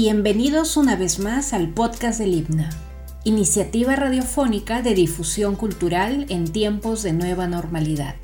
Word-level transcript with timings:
Bienvenidos 0.00 0.76
una 0.76 0.94
vez 0.94 1.18
más 1.18 1.52
al 1.52 1.70
podcast 1.70 2.20
del 2.20 2.32
Himna, 2.32 2.70
iniciativa 3.24 3.96
radiofónica 3.96 4.80
de 4.80 4.94
difusión 4.94 5.56
cultural 5.56 6.24
en 6.28 6.52
tiempos 6.52 7.02
de 7.02 7.12
nueva 7.12 7.48
normalidad. 7.48 8.14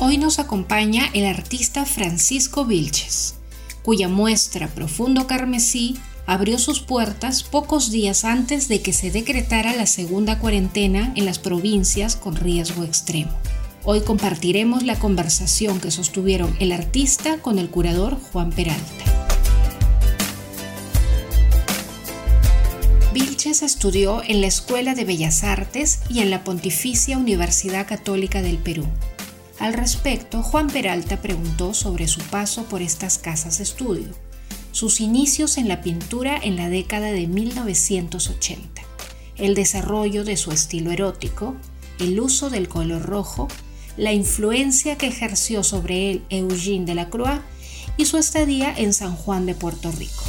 Hoy 0.00 0.18
nos 0.18 0.40
acompaña 0.40 1.04
el 1.14 1.26
artista 1.26 1.86
Francisco 1.86 2.64
Vilches, 2.64 3.36
cuya 3.84 4.08
muestra 4.08 4.66
Profundo 4.66 5.28
Carmesí 5.28 6.00
abrió 6.26 6.58
sus 6.58 6.80
puertas 6.80 7.44
pocos 7.44 7.92
días 7.92 8.24
antes 8.24 8.66
de 8.66 8.82
que 8.82 8.92
se 8.92 9.12
decretara 9.12 9.76
la 9.76 9.86
segunda 9.86 10.40
cuarentena 10.40 11.12
en 11.14 11.26
las 11.26 11.38
provincias 11.38 12.16
con 12.16 12.34
riesgo 12.34 12.82
extremo. 12.82 13.30
Hoy 13.84 14.02
compartiremos 14.02 14.84
la 14.84 14.96
conversación 14.96 15.80
que 15.80 15.90
sostuvieron 15.90 16.54
el 16.60 16.70
artista 16.70 17.38
con 17.38 17.58
el 17.58 17.68
curador 17.68 18.16
Juan 18.16 18.50
Peralta. 18.50 19.04
Vilches 23.12 23.62
estudió 23.62 24.22
en 24.22 24.40
la 24.40 24.46
Escuela 24.46 24.94
de 24.94 25.04
Bellas 25.04 25.42
Artes 25.42 25.98
y 26.08 26.20
en 26.20 26.30
la 26.30 26.44
Pontificia 26.44 27.18
Universidad 27.18 27.88
Católica 27.88 28.40
del 28.40 28.58
Perú. 28.58 28.86
Al 29.58 29.72
respecto, 29.72 30.44
Juan 30.44 30.68
Peralta 30.68 31.20
preguntó 31.20 31.74
sobre 31.74 32.06
su 32.06 32.20
paso 32.20 32.66
por 32.66 32.82
estas 32.82 33.18
casas 33.18 33.58
de 33.58 33.64
estudio, 33.64 34.10
sus 34.70 35.00
inicios 35.00 35.58
en 35.58 35.66
la 35.66 35.80
pintura 35.80 36.38
en 36.40 36.54
la 36.54 36.68
década 36.68 37.10
de 37.10 37.26
1980, 37.26 38.80
el 39.38 39.56
desarrollo 39.56 40.22
de 40.22 40.36
su 40.36 40.52
estilo 40.52 40.92
erótico, 40.92 41.56
el 41.98 42.20
uso 42.20 42.48
del 42.48 42.68
color 42.68 43.02
rojo 43.02 43.48
la 43.96 44.12
influencia 44.12 44.96
que 44.96 45.06
ejerció 45.06 45.62
sobre 45.62 46.10
él 46.10 46.24
Eugene 46.30 46.86
de 46.86 46.94
la 46.94 47.08
Croix 47.10 47.40
y 47.96 48.06
su 48.06 48.16
estadía 48.16 48.74
en 48.76 48.94
San 48.94 49.16
Juan 49.16 49.46
de 49.46 49.54
Puerto 49.54 49.92
Rico. 49.92 50.24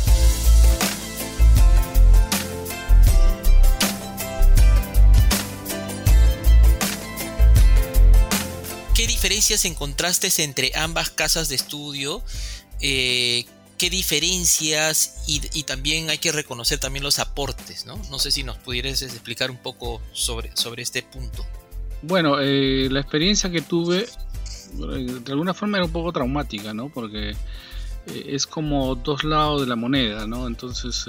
¿Qué 8.93 9.07
diferencias 9.07 9.65
encontraste 9.65 10.29
entre 10.43 10.71
ambas 10.75 11.09
casas 11.09 11.49
de 11.49 11.55
estudio? 11.55 12.21
Eh, 12.79 13.45
¿Qué 13.77 13.89
diferencias? 13.89 15.15
Y, 15.25 15.41
y, 15.53 15.63
también 15.63 16.09
hay 16.09 16.19
que 16.19 16.31
reconocer 16.31 16.79
también 16.79 17.03
los 17.03 17.19
aportes, 17.19 17.85
¿no? 17.85 17.97
No 18.11 18.19
sé 18.19 18.31
si 18.31 18.43
nos 18.43 18.57
pudieras 18.57 19.01
explicar 19.01 19.49
un 19.49 19.57
poco 19.57 20.01
sobre, 20.13 20.55
sobre 20.55 20.83
este 20.83 21.01
punto. 21.01 21.45
Bueno, 22.03 22.37
eh, 22.41 22.89
la 22.91 22.99
experiencia 22.99 23.49
que 23.49 23.61
tuve 23.61 24.05
de 24.73 25.31
alguna 25.31 25.53
forma 25.53 25.77
era 25.77 25.85
un 25.85 25.91
poco 25.93 26.11
traumática, 26.11 26.73
¿no? 26.73 26.89
Porque 26.89 27.29
eh, 27.29 27.35
es 28.27 28.45
como 28.45 28.95
dos 28.95 29.23
lados 29.23 29.61
de 29.61 29.67
la 29.67 29.77
moneda, 29.77 30.27
¿no? 30.27 30.47
Entonces, 30.47 31.05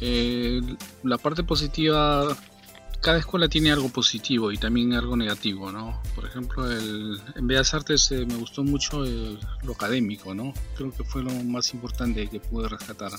eh, 0.00 0.60
la 1.04 1.16
parte 1.16 1.42
positiva, 1.42 2.36
cada 3.00 3.18
escuela 3.18 3.48
tiene 3.48 3.72
algo 3.72 3.88
positivo 3.88 4.52
y 4.52 4.58
también 4.58 4.92
algo 4.92 5.16
negativo, 5.16 5.72
¿no? 5.72 6.02
Por 6.14 6.26
ejemplo, 6.26 6.70
el, 6.70 7.18
en 7.34 7.46
Bellas 7.46 7.72
Artes 7.72 8.10
me 8.10 8.36
gustó 8.36 8.62
mucho 8.62 9.02
lo 9.06 9.72
académico, 9.72 10.34
¿no? 10.34 10.52
Creo 10.76 10.92
que 10.92 11.02
fue 11.02 11.22
lo 11.22 11.30
más 11.30 11.72
importante 11.72 12.28
que 12.28 12.40
pude 12.40 12.68
rescatar. 12.68 13.12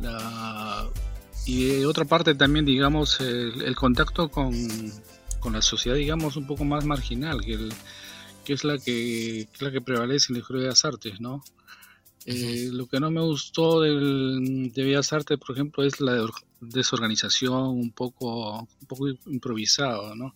La, 0.00 0.88
y 1.46 1.64
de 1.64 1.86
otra 1.86 2.04
parte 2.04 2.34
también, 2.34 2.64
digamos, 2.64 3.20
el, 3.20 3.74
contacto 3.76 4.28
con, 4.28 4.52
la 5.52 5.62
sociedad, 5.62 5.96
digamos, 5.96 6.36
un 6.36 6.46
poco 6.46 6.64
más 6.64 6.84
marginal, 6.84 7.40
que, 7.40 7.52
el, 7.52 7.72
que 8.44 8.52
es 8.52 8.64
la 8.64 8.78
que, 8.78 9.48
la 9.60 9.70
que 9.70 9.80
prevalece 9.80 10.26
en 10.32 10.34
la 10.34 10.40
Escuela 10.40 10.62
de 10.62 10.68
las 10.68 10.84
Artes, 10.84 11.20
¿no? 11.20 11.44
Eh, 12.24 12.70
lo 12.72 12.88
que 12.88 12.98
no 12.98 13.12
me 13.12 13.20
gustó 13.20 13.82
del, 13.82 14.72
de 14.74 14.84
Bellas 14.84 15.12
Artes, 15.12 15.38
por 15.38 15.54
ejemplo, 15.54 15.84
es 15.84 16.00
la 16.00 16.26
desorganización, 16.60 17.68
un 17.68 17.92
poco, 17.92 18.58
un 18.58 18.86
poco 18.88 19.06
improvisado, 19.26 20.16
¿no? 20.16 20.34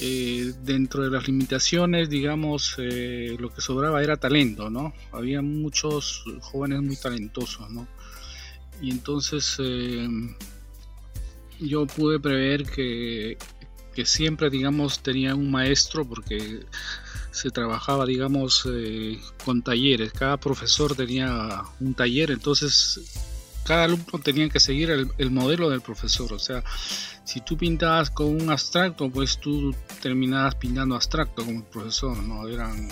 Eh, 0.00 0.54
dentro 0.62 1.02
de 1.02 1.10
las 1.10 1.26
limitaciones, 1.26 2.08
digamos, 2.08 2.76
eh, 2.78 3.36
lo 3.38 3.52
que 3.52 3.60
sobraba 3.60 4.02
era 4.02 4.16
talento, 4.16 4.70
¿no? 4.70 4.94
Había 5.12 5.42
muchos 5.42 6.24
jóvenes 6.40 6.80
muy 6.80 6.96
talentosos, 6.96 7.70
¿no? 7.70 7.86
Y 8.80 8.90
entonces 8.90 9.56
eh, 9.58 10.08
yo 11.58 11.86
pude 11.86 12.20
prever 12.20 12.64
que, 12.64 13.38
siempre, 14.04 14.50
digamos, 14.50 15.02
tenía 15.02 15.34
un 15.34 15.50
maestro 15.50 16.06
porque 16.06 16.60
se 17.30 17.50
trabajaba, 17.50 18.06
digamos, 18.06 18.66
eh, 18.70 19.18
con 19.44 19.62
talleres. 19.62 20.12
Cada 20.12 20.36
profesor 20.36 20.94
tenía 20.94 21.62
un 21.80 21.94
taller, 21.94 22.30
entonces 22.30 23.00
cada 23.64 23.84
alumno 23.84 24.18
tenía 24.22 24.48
que 24.48 24.60
seguir 24.60 24.90
el, 24.90 25.30
modelo 25.30 25.68
del 25.70 25.80
profesor. 25.80 26.32
O 26.32 26.38
sea, 26.38 26.62
si 27.24 27.40
tú 27.40 27.56
pintabas 27.56 28.10
con 28.10 28.28
un 28.28 28.50
abstracto, 28.50 29.10
pues 29.10 29.38
tú 29.38 29.74
terminabas 30.00 30.54
pintando 30.54 30.94
abstracto 30.94 31.44
como 31.44 31.58
el 31.58 31.64
profesor, 31.64 32.16
¿no? 32.22 32.46
Eran 32.48 32.88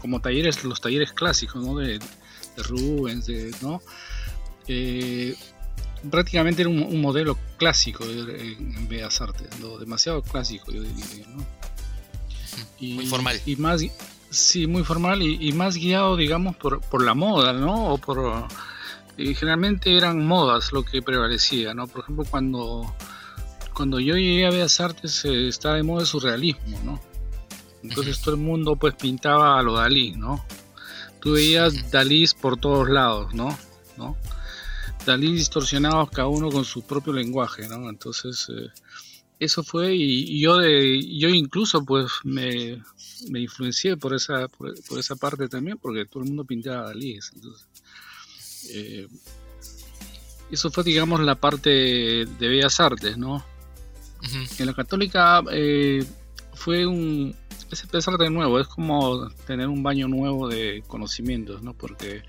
como 0.00 0.20
talleres, 0.20 0.64
los 0.64 0.80
talleres 0.80 1.12
clásicos, 1.12 1.62
¿no? 1.62 1.76
De, 1.76 1.98
de 1.98 2.62
Rubens, 2.64 3.26
de, 3.26 3.54
¿no? 3.62 3.80
Eh, 4.68 5.34
prácticamente 6.10 6.62
era 6.62 6.68
un, 6.68 7.00
modelo 7.00 7.38
clásico 7.56 8.04
en, 8.04 8.88
Bellas 8.88 9.20
Artes, 9.20 9.48
demasiado 9.80 10.22
clásico, 10.22 10.70
yo 10.70 10.82
diría, 10.82 11.06
Y, 12.78 12.92
muy 12.94 13.06
formal. 13.06 13.40
Y 13.46 13.56
más, 13.56 13.82
sí, 14.30 14.66
muy 14.66 14.84
formal 14.84 15.22
y, 15.22 15.52
más 15.52 15.76
guiado, 15.76 16.16
digamos, 16.16 16.56
por, 16.56 16.80
por, 16.80 17.04
la 17.04 17.14
moda, 17.14 17.52
¿no? 17.52 17.94
O 17.94 17.98
por, 17.98 18.46
generalmente 19.16 19.96
eran 19.96 20.24
modas 20.24 20.72
lo 20.72 20.84
que 20.84 21.02
prevalecía, 21.02 21.74
¿no? 21.74 21.86
Por 21.86 22.02
ejemplo, 22.02 22.24
cuando, 22.28 22.94
cuando 23.74 23.98
yo 23.98 24.14
llegué 24.14 24.46
a 24.46 24.50
Bellas 24.50 24.80
Artes 24.80 25.24
eh, 25.24 25.48
estaba 25.48 25.76
de 25.76 25.82
moda 25.82 26.02
el 26.02 26.06
surrealismo, 26.06 26.78
¿no? 26.84 27.00
Entonces 27.82 28.20
todo 28.20 28.34
el 28.34 28.40
mundo 28.40 28.76
pues 28.76 28.94
pintaba 28.94 29.58
a 29.58 29.62
lo 29.62 29.74
Dalí, 29.74 30.12
¿no? 30.12 30.44
Tú 31.20 31.32
veías 31.32 31.90
Dalí 31.90 32.24
por 32.40 32.58
todos 32.58 32.88
lados, 32.88 33.34
¿no? 33.34 33.56
¿no? 33.96 34.16
Dalí 35.08 35.32
distorsionados 35.32 36.10
cada 36.10 36.28
uno 36.28 36.50
con 36.50 36.66
su 36.66 36.82
propio 36.82 37.14
lenguaje, 37.14 37.66
¿no? 37.66 37.88
Entonces, 37.88 38.46
eh, 38.50 38.68
eso 39.40 39.62
fue 39.62 39.94
y, 39.94 40.38
yo 40.38 40.58
de 40.58 41.00
yo 41.16 41.30
incluso 41.30 41.82
pues 41.82 42.12
me, 42.24 42.82
me 43.30 43.40
influencié 43.40 43.96
por 43.96 44.14
esa 44.14 44.48
por, 44.48 44.74
esa 44.98 45.16
parte 45.16 45.48
también 45.48 45.78
porque 45.78 46.04
todo 46.04 46.22
el 46.22 46.28
mundo 46.28 46.44
pintaba 46.44 46.88
Dalí 46.88 47.18
entonces 47.34 47.68
eh, 48.70 49.08
eso 50.50 50.70
fue 50.70 50.84
digamos 50.84 51.20
la 51.20 51.36
parte 51.36 51.70
de 51.70 52.48
bellas 52.48 52.80
artes 52.80 53.16
no 53.16 53.44
en 54.58 54.66
la 54.66 54.74
católica 54.74 55.42
eh, 55.52 56.04
fue 56.54 56.84
un 56.84 57.34
es 57.70 57.82
empezar 57.82 58.18
de 58.18 58.30
nuevo 58.30 58.58
es 58.58 58.66
como 58.66 59.28
tener 59.46 59.68
un 59.68 59.82
baño 59.82 60.08
nuevo 60.08 60.48
de 60.48 60.82
conocimientos 60.86 61.62
no 61.62 61.74
porque 61.74 62.22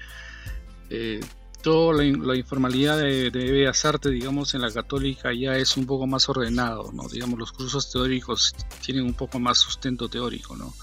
toda 1.61 2.03
la, 2.03 2.35
informalidad 2.35 2.97
de, 2.97 3.31
de, 3.31 3.51
Bellas 3.51 3.83
Artes, 3.85 4.11
digamos, 4.11 4.53
en 4.53 4.61
la 4.61 4.71
católica 4.71 5.33
ya 5.33 5.55
es 5.55 5.75
un 5.77 5.85
poco 5.85 6.07
más 6.07 6.29
ordenado, 6.29 6.91
¿no? 6.93 7.07
Digamos, 7.07 7.37
los 7.37 7.51
cursos 7.51 7.91
teóricos 7.91 8.55
tienen 8.85 9.03
un 9.03 9.13
poco 9.13 9.39
más 9.39 9.57
sustento 9.57 10.09
teórico, 10.09 10.55
¿no? 10.55 10.73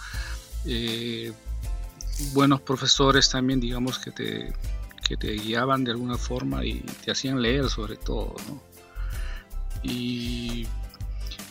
Eh, 0.67 1.33
buenos 2.33 2.61
profesores 2.61 3.31
también, 3.31 3.61
digamos, 3.61 3.99
que 3.99 4.11
te, 4.11 4.53
que 5.07 5.17
te 5.17 5.33
guiaban 5.33 5.85
de 5.85 5.93
alguna 5.93 6.19
forma 6.19 6.65
y 6.65 6.81
te 7.05 7.11
hacían 7.11 7.41
leer 7.41 7.69
sobre 7.69 7.97
todo, 7.97 8.35
¿no? 8.49 8.63
Y, 9.83 10.67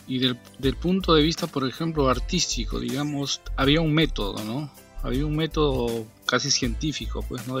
y 0.06 0.18
del, 0.18 0.76
punto 0.76 1.14
de 1.14 1.22
vista, 1.22 1.46
por 1.46 1.66
ejemplo, 1.66 2.08
artístico, 2.08 2.78
digamos, 2.78 3.40
había 3.56 3.80
un 3.80 3.92
método, 3.92 4.44
¿no? 4.44 4.70
Había 5.02 5.26
un 5.26 5.36
método 5.36 6.06
casi 6.26 6.50
científico, 6.50 7.24
pues, 7.28 7.46
¿no? 7.46 7.58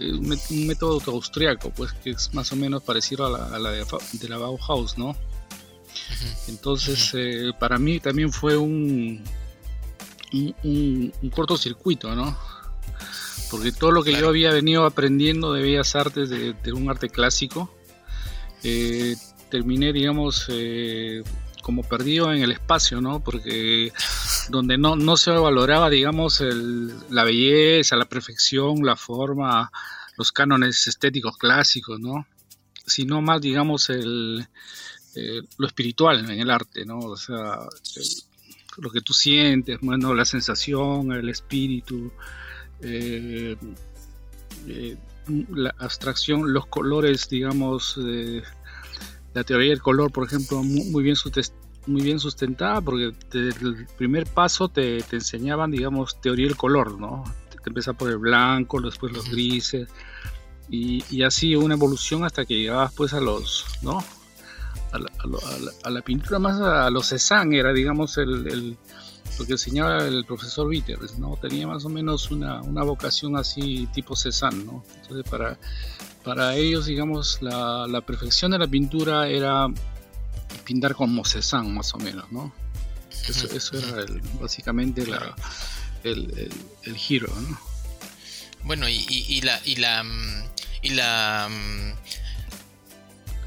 Un, 0.00 0.66
método 0.66 1.00
austriaco, 1.12 1.70
pues 1.70 1.92
que 1.92 2.10
es 2.10 2.32
más 2.34 2.52
o 2.52 2.56
menos 2.56 2.82
parecido 2.82 3.26
a 3.26 3.58
la, 3.58 3.70
de, 3.70 4.28
la 4.28 4.38
Bauhaus, 4.38 4.96
¿no? 4.98 5.16
Entonces, 6.48 7.12
eh, 7.14 7.52
para 7.58 7.78
mí 7.78 8.00
también 8.00 8.32
fue 8.32 8.56
un, 8.56 9.22
un, 10.32 11.30
cortocircuito, 11.34 12.14
¿no? 12.14 12.36
Porque 13.50 13.72
todo 13.72 13.92
lo 13.92 14.02
que 14.02 14.12
yo 14.12 14.28
había 14.28 14.52
venido 14.52 14.84
aprendiendo 14.84 15.52
de 15.52 15.62
bellas 15.62 15.94
artes, 15.96 16.28
de, 16.30 16.72
un 16.72 16.88
arte 16.90 17.08
clásico, 17.08 17.74
eh, 18.62 19.16
terminé, 19.50 19.92
digamos, 19.92 20.46
eh, 20.48 21.22
como 21.68 21.82
perdido 21.82 22.32
en 22.32 22.42
el 22.42 22.52
espacio, 22.52 23.02
¿no? 23.02 23.22
Porque 23.22 23.92
donde 24.48 24.78
no, 24.78 24.96
no 24.96 25.18
se 25.18 25.32
valoraba, 25.32 25.90
digamos, 25.90 26.42
la 27.10 27.24
belleza, 27.24 27.94
la 27.94 28.06
perfección, 28.06 28.86
la 28.86 28.96
forma, 28.96 29.70
los 30.16 30.32
cánones 30.32 30.86
estéticos 30.86 31.36
clásicos, 31.36 32.00
¿no? 32.00 32.26
Sino 32.86 33.20
más, 33.20 33.42
digamos, 33.42 33.90
el, 33.90 34.48
eh, 35.14 35.42
lo 35.58 35.66
espiritual 35.66 36.24
en 36.30 36.40
el 36.40 36.50
arte, 36.50 36.86
¿no? 36.86 37.00
O 37.00 37.18
sea, 37.18 37.58
lo 38.78 38.90
que 38.90 39.02
tú 39.02 39.12
sientes, 39.12 39.78
bueno, 39.82 40.14
la 40.14 40.24
sensación, 40.24 41.12
el 41.12 41.28
espíritu, 41.28 42.10
eh, 42.80 43.58
eh, 44.66 44.96
la 45.50 45.74
abstracción, 45.76 46.50
los 46.50 46.64
colores, 46.64 47.28
digamos, 47.28 48.00
la 49.38 49.44
teoría 49.44 49.70
del 49.70 49.80
color, 49.80 50.10
por 50.10 50.26
ejemplo, 50.26 50.62
muy, 50.62 51.02
bien, 51.02 51.16
muy 51.86 52.02
bien 52.02 52.18
sustentada, 52.18 52.80
porque 52.80 53.12
desde 53.30 53.66
el 53.66 53.86
primer 53.96 54.26
paso 54.26 54.68
te, 54.68 54.98
enseñaban, 55.12 55.70
digamos, 55.70 56.20
teoría 56.20 56.46
del 56.46 56.56
color, 56.56 56.98
¿no? 56.98 57.24
Te, 57.50 57.70
te 57.70 57.94
por 57.94 58.10
el 58.10 58.18
blanco, 58.18 58.80
después 58.80 59.12
los 59.12 59.30
grises, 59.30 59.88
y, 60.70 61.22
así 61.22 61.54
una 61.56 61.74
evolución 61.74 62.24
hasta 62.24 62.44
que 62.44 62.54
llegabas 62.54 62.92
pues 62.92 63.14
a 63.14 63.20
los, 63.20 63.64
¿no? 63.82 64.02
A 64.92 65.90
la, 65.90 66.00
pintura 66.02 66.38
más 66.38 66.60
a 66.60 66.88
los 66.90 67.08
Cézanne 67.08 67.58
era 67.58 67.74
digamos 67.74 68.16
el, 68.16 68.78
lo 69.38 69.46
que 69.46 69.52
enseñaba 69.52 69.98
el 70.06 70.24
profesor 70.24 70.66
Witters, 70.66 71.18
¿no? 71.18 71.36
Tenía 71.36 71.66
más 71.66 71.84
o 71.84 71.90
menos 71.90 72.30
una, 72.30 72.60
vocación 72.62 73.36
así 73.36 73.86
tipo 73.92 74.16
Cézanne, 74.16 74.64
¿no? 74.64 74.84
Entonces 75.02 75.30
para, 75.30 75.58
para 76.24 76.56
ellos 76.56 76.86
digamos 76.86 77.38
la, 77.40 77.86
la 77.88 78.00
perfección 78.00 78.50
de 78.50 78.58
la 78.58 78.66
pintura 78.66 79.28
era 79.28 79.68
pintar 80.64 80.94
como 80.94 81.24
Cézanne 81.24 81.70
más 81.70 81.94
o 81.94 81.98
menos, 81.98 82.30
¿no? 82.30 82.52
Eso, 83.28 83.48
eso 83.50 83.78
era 83.78 84.04
básicamente 84.40 85.06
la, 85.06 85.34
el, 86.04 86.50
el, 86.82 86.96
giro, 86.96 87.32
¿no? 87.34 87.60
Bueno, 88.64 88.88
y, 88.88 89.04
y, 89.08 89.40
la, 89.42 89.60
y 89.64 89.76
la 89.76 90.02
mm, 90.02 90.44
y 90.82 90.88
la 90.90 91.48
mm, 91.50 91.92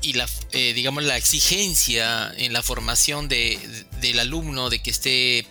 y 0.01 0.13
la 0.13 0.27
eh, 0.51 0.73
digamos 0.73 1.03
la 1.03 1.17
exigencia 1.17 2.31
en 2.37 2.53
la 2.53 2.61
formación 2.61 3.27
de, 3.27 3.59
del 3.99 4.19
alumno 4.19 4.69
de 4.69 4.81
que 4.81 4.89
esté 4.89 5.47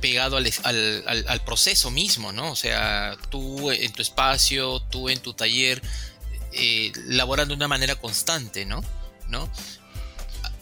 pegado 0.00 0.36
al, 0.36 0.46
al, 1.26 1.44
proceso 1.44 1.90
mismo, 1.90 2.30
¿no? 2.32 2.50
O 2.50 2.56
sea, 2.56 3.16
tú 3.30 3.70
en 3.70 3.90
tu 3.92 4.02
espacio, 4.02 4.80
tú 4.90 5.08
en 5.08 5.18
tu 5.20 5.32
taller, 5.32 5.80
eh, 6.56 6.92
laborando 7.06 7.52
de 7.52 7.56
una 7.56 7.68
manera 7.68 7.96
constante, 7.96 8.64
¿no? 8.64 8.82
¿No? 9.28 9.50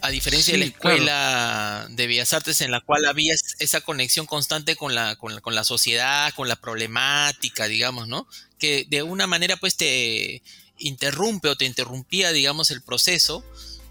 A 0.01 0.09
diferencia 0.09 0.53
de 0.53 0.59
la 0.59 0.65
escuela 0.65 1.87
de 1.89 2.07
Bellas 2.07 2.33
Artes 2.33 2.59
en 2.59 2.71
la 2.71 2.81
cual 2.81 3.05
había 3.05 3.33
esa 3.59 3.79
conexión 3.81 4.25
constante 4.25 4.75
con 4.75 4.93
la, 4.95 5.15
con 5.15 5.33
la, 5.35 5.41
con 5.41 5.55
la 5.55 5.63
sociedad, 5.63 6.33
con 6.33 6.49
la 6.49 6.57
problemática, 6.57 7.67
digamos, 7.67 8.09
¿no? 8.09 8.27
Que 8.59 8.85
de 8.89 9.01
una 9.01 9.27
manera 9.27 9.55
pues 9.55 9.77
te, 9.77 10.43
interrumpe 10.77 11.49
o 11.49 11.55
te 11.55 11.65
interrumpía, 11.65 12.31
digamos, 12.31 12.71
el 12.71 12.81
proceso, 12.81 13.43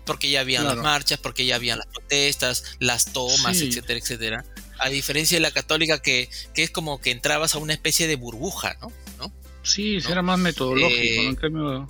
porque 0.04 0.30
ya 0.30 0.40
habían 0.40 0.64
las 0.64 0.76
marchas, 0.76 1.18
porque 1.18 1.46
ya 1.46 1.56
habían 1.56 1.78
las 1.78 1.86
protestas, 1.88 2.64
las 2.78 3.12
tomas, 3.12 3.60
etcétera, 3.60 3.98
etcétera. 3.98 4.44
A 4.78 4.88
diferencia 4.88 5.36
de 5.36 5.40
la 5.40 5.52
católica 5.52 6.02
que, 6.02 6.28
que, 6.54 6.64
es 6.64 6.70
como 6.70 7.00
que 7.00 7.10
entrabas 7.10 7.54
a 7.54 7.58
una 7.58 7.72
especie 7.72 8.08
de 8.08 8.16
burbuja, 8.16 8.76
¿no? 8.80 8.92
¿No? 9.18 9.32
Sí, 9.62 9.98
era 10.08 10.22
más 10.22 10.38
metodológico, 10.38 11.22
En 11.22 11.36
cambio, 11.36 11.88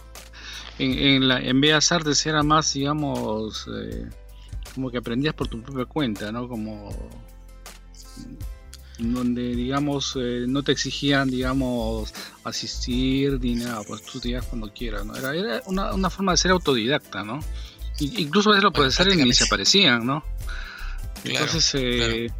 en, 0.79 1.29
la, 1.29 1.41
en 1.41 1.61
Bellas 1.61 1.91
Artes 1.93 2.25
era 2.27 2.43
más, 2.43 2.73
digamos, 2.75 3.67
eh, 3.75 4.09
como 4.75 4.91
que 4.91 4.99
aprendías 4.99 5.35
por 5.35 5.49
tu 5.49 5.63
propia 5.63 5.85
cuenta, 5.87 6.33
¿no? 6.33 6.49
Como 6.49 6.91
donde 8.99 9.55
digamos 9.57 10.17
eh, 10.21 10.45
no 10.47 10.63
te 10.63 10.73
exigían 10.73 11.29
digamos 11.29 12.13
asistir 12.45 13.41
ni 13.41 13.55
nada 13.55 13.83
pues 13.83 14.03
tú 14.03 14.21
te 14.21 14.39
cuando 14.43 14.73
quieras 14.73 15.05
no 15.05 15.17
era, 15.17 15.35
era 15.35 15.63
una, 15.67 15.95
una, 15.95 16.11
forma 16.11 16.33
de 16.33 16.39
ser 16.39 16.51
autodidacta 16.53 17.25
no 17.25 17.41
incluso 17.99 18.51
a 18.51 18.53
veces 18.53 18.65
los 18.65 18.73
profesores 18.73 19.17
ni 19.17 19.33
se 19.33 19.45
aparecían 19.45 20.07
no 20.07 20.23
entonces 21.25 21.75
eh, 21.75 22.31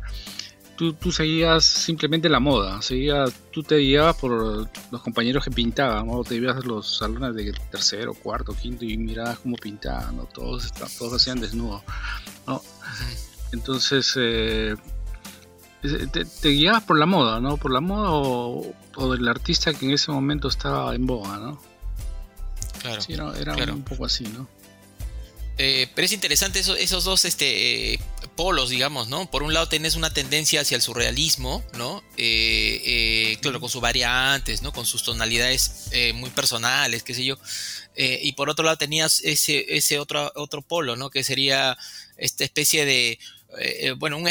Tú, 0.83 0.95
tú, 0.95 1.13
seguías 1.13 1.65
simplemente 1.65 2.29
la 2.29 2.41
moda 2.41 2.83
seguías 2.83 3.33
tú 3.53 3.63
te 3.63 3.77
guiabas 3.77 4.17
por 4.17 4.69
los 4.91 5.01
compañeros 5.01 5.45
que 5.45 5.53
pintaban 5.53 6.09
¿no? 6.09 6.25
te 6.25 6.35
ibas 6.35 6.57
a 6.57 6.67
los 6.67 6.99
salones 6.99 7.37
de 7.37 7.53
tercero 7.71 8.15
cuarto 8.15 8.53
quinto 8.53 8.85
y 8.85 8.97
mirabas 8.97 9.39
cómo 9.39 9.57
pintaban 9.57 10.17
¿no? 10.17 10.25
todos 10.25 10.73
todos 10.99 11.13
hacían 11.15 11.41
desnudo 11.41 11.85
no 12.49 12.61
entonces 13.53 14.13
eh, 14.17 14.75
te, 15.83 16.49
guiabas 16.49 16.83
por 16.83 16.99
la 16.99 17.07
moda, 17.07 17.41
¿no? 17.41 17.57
Por 17.57 17.73
la 17.73 17.81
moda 17.81 18.11
o, 18.13 18.75
del 19.15 19.29
artista 19.29 19.73
que 19.75 19.87
en 19.87 19.93
ese 19.93 20.11
momento 20.11 20.49
estaba 20.49 20.95
en 20.95 21.07
boga, 21.07 21.39
¿no? 21.39 21.63
Claro. 22.81 23.01
Sí, 23.01 23.13
era, 23.13 23.73
un 23.73 23.83
poco 23.83 24.07
así, 24.07 24.25
¿no? 24.25 24.49
Eh, 25.59 25.89
pero 25.95 26.05
es 26.07 26.13
interesante 26.13 26.61
esos 26.61 27.05
dos 27.05 27.25
este, 27.25 27.95
eh, 27.95 28.01
polos, 28.37 28.71
digamos, 28.71 29.09
¿no? 29.09 29.31
Por 29.31 29.43
un 29.43 29.55
lado 29.55 29.69
tenés 29.69 29.95
una 29.95 30.13
tendencia 30.13 30.61
hacia 30.61 30.77
el 30.77 30.83
surrealismo, 30.83 31.65
¿no? 31.77 32.03
Eh, 32.17 33.39
claro, 33.41 33.61
con 33.61 33.69
sus 33.69 33.81
variantes, 33.81 34.63
¿no? 34.63 34.73
Con 34.73 34.87
sus 34.87 35.03
tonalidades 35.03 35.91
muy 36.15 36.31
personales, 36.31 37.03
qué 37.03 37.15
sé 37.15 37.25
yo. 37.25 37.37
y 37.97 38.33
por 38.33 38.49
otro 38.49 38.65
lado 38.65 38.79
tenías 38.79 39.21
ese, 39.23 39.77
ese 39.77 39.99
otro, 39.99 40.33
otro 40.35 40.63
polo, 40.63 40.97
¿no? 40.97 41.11
Que 41.11 41.25
sería 41.25 41.77
esta 42.17 42.45
especie 42.45 42.85
de 42.85 43.19
eh, 43.59 43.93
bueno, 43.93 44.17
un, 44.17 44.29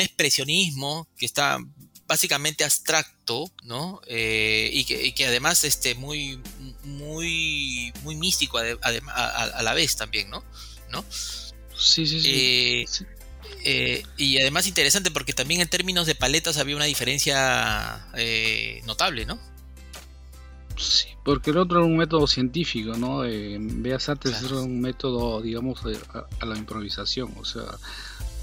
expresionismo 0.00 1.06
que 1.16 1.26
está 1.26 1.58
básicamente 2.06 2.64
abstracto, 2.64 3.50
¿no? 3.64 4.00
Eh, 4.06 4.70
y, 4.72 4.84
que, 5.12 5.26
además 5.26 5.64
este, 5.64 5.94
muy, 5.94 6.40
muy, 6.84 7.92
muy 8.02 8.16
místico 8.16 8.58
a, 8.58 9.62
la 9.62 9.74
vez 9.74 9.96
también, 9.96 10.30
¿no? 10.30 10.42
¿No? 10.90 11.04
Sí, 11.76 12.06
sí, 12.06 12.20
sí. 12.20 12.30
Eh, 12.32 12.86
y 14.16 14.38
además 14.38 14.66
interesante 14.66 15.10
porque 15.10 15.32
también 15.32 15.60
en 15.60 15.68
términos 15.68 16.06
de 16.06 16.14
paletas 16.14 16.58
había 16.58 16.76
una 16.76 16.86
diferencia 16.86 18.06
notable, 18.84 19.26
¿no? 19.26 19.38
Sí, 20.76 21.08
porque 21.24 21.50
el 21.50 21.58
otro 21.58 21.78
era 21.78 21.86
un 21.86 21.96
método 21.96 22.26
científico, 22.26 22.94
¿no? 22.96 23.24
En 23.24 23.82
Bellas 23.82 24.08
Artes 24.08 24.42
era 24.42 24.56
un 24.56 24.80
método, 24.80 25.40
digamos, 25.40 25.80
a, 26.40 26.44
la 26.44 26.56
improvisación, 26.56 27.32
o 27.38 27.44
sea, 27.44 27.62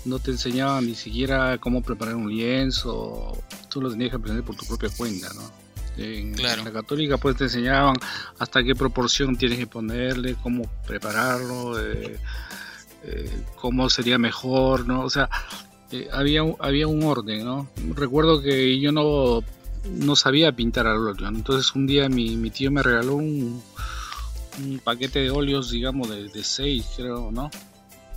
no 0.05 0.19
te 0.19 0.31
enseñaban 0.31 0.85
ni 0.85 0.95
siquiera 0.95 1.57
cómo 1.57 1.81
preparar 1.81 2.15
un 2.15 2.29
lienzo, 2.29 3.43
tú 3.69 3.81
lo 3.81 3.91
tenías 3.91 4.11
que 4.11 4.17
aprender 4.17 4.43
por 4.43 4.55
tu 4.55 4.65
propia 4.65 4.89
cuenta, 4.95 5.33
¿no? 5.33 5.51
En, 5.97 6.41
la 6.41 6.71
católica 6.71 7.17
pues 7.17 7.35
te 7.35 7.45
enseñaban 7.45 7.93
hasta 8.37 8.63
qué 8.63 8.73
proporción 8.73 9.35
tienes 9.35 9.59
que 9.59 9.67
ponerle, 9.67 10.37
cómo 10.41 10.63
prepararlo, 10.87 11.77
eh, 11.77 12.17
eh, 13.03 13.29
cómo 13.55 13.89
sería 13.89 14.17
mejor, 14.17 14.87
¿no? 14.87 15.01
O 15.01 15.09
sea, 15.09 15.29
eh, 15.91 16.07
había, 16.11 16.41
había 16.59 16.87
un 16.87 17.03
orden, 17.03 17.43
¿no? 17.43 17.69
Recuerdo 17.95 18.41
que 18.41 18.79
yo 18.79 18.91
no, 18.91 19.41
no 19.85 20.15
sabía 20.15 20.51
pintar 20.51 20.87
al 20.87 21.07
óleo, 21.07 21.27
entonces 21.27 21.73
un 21.75 21.87
día 21.87 22.09
mi, 22.09 22.35
mi 22.35 22.49
tío 22.49 22.71
me 22.71 22.83
regaló 22.83 23.15
un, 23.15 23.61
un 24.63 24.79
paquete 24.79 25.19
de 25.19 25.31
óleos, 25.31 25.71
digamos, 25.71 26.09
de, 26.09 26.29
de 26.29 26.43
seis, 26.43 26.87
creo, 26.95 27.31
¿no? 27.31 27.49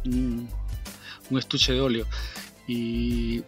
un 0.05 1.39
estuche 1.39 1.73
de 1.73 1.81
óleo. 1.81 2.07
Y 2.67 3.43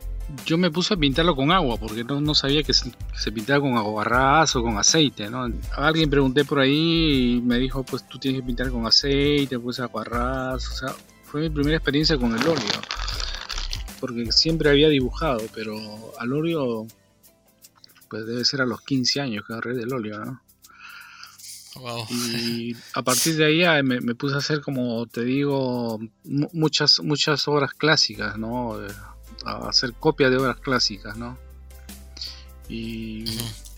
yo 0.47 0.59
me 0.59 0.71
puse 0.71 0.95
a 0.95 0.97
pintarlo 0.97 1.37
con 1.37 1.53
agua, 1.53 1.77
porque 1.77 2.05
no, 2.05 2.21
no 2.21 2.35
sabía 2.35 2.63
que 2.63 2.73
se, 2.73 3.33
pintaba 3.33 3.61
con 3.61 3.77
aguarrás 3.77 4.57
o 4.57 4.63
con 4.63 4.79
aceite, 4.79 5.31
¿no? 5.31 5.47
alguien 5.77 6.11
pregunté 6.11 6.45
por 6.45 6.61
ahí 6.61 7.37
y 7.37 7.41
me 7.41 7.59
dijo, 7.59 7.83
pues 7.85 8.07
tú 8.09 8.19
tienes 8.19 8.41
que 8.41 8.47
pintar 8.47 8.71
con 8.71 8.87
aceite, 8.87 9.59
pues 9.59 9.81
aguarrás, 9.81 10.69
o 10.69 10.73
sea, 10.73 10.95
fue 11.35 11.41
mi 11.41 11.51
primera 11.51 11.79
experiencia 11.79 12.17
con 12.17 12.33
el 12.33 12.47
óleo, 12.47 12.81
porque 13.99 14.31
siempre 14.31 14.71
había 14.71 14.89
dibujado, 14.89 15.41
pero 15.53 15.77
al 16.21 16.33
óleo, 16.33 16.87
pues 18.09 18.25
debe 18.25 18.45
ser 18.45 18.61
a 18.61 18.67
los 18.67 18.81
15 18.83 19.21
años 19.21 19.45
que 19.45 19.53
agarré 19.53 19.75
del 19.75 19.93
óleo, 19.93 20.25
¿no? 20.25 20.41
Y 22.09 22.77
a 22.95 23.03
partir 23.03 23.35
de 23.35 23.47
ahí 23.47 23.83
me, 23.83 24.15
puse 24.15 24.37
a 24.37 24.39
hacer, 24.39 24.61
como 24.61 25.07
te 25.07 25.25
digo, 25.25 25.99
muchas, 26.23 27.01
muchas 27.01 27.49
obras 27.49 27.75
clásicas, 27.75 28.39
¿no? 28.39 28.79
A 29.45 29.69
hacer 29.69 29.93
copias 29.95 30.31
de 30.31 30.37
obras 30.37 30.61
clásicas, 30.61 31.17
¿no? 31.17 31.37
Y 32.69 33.25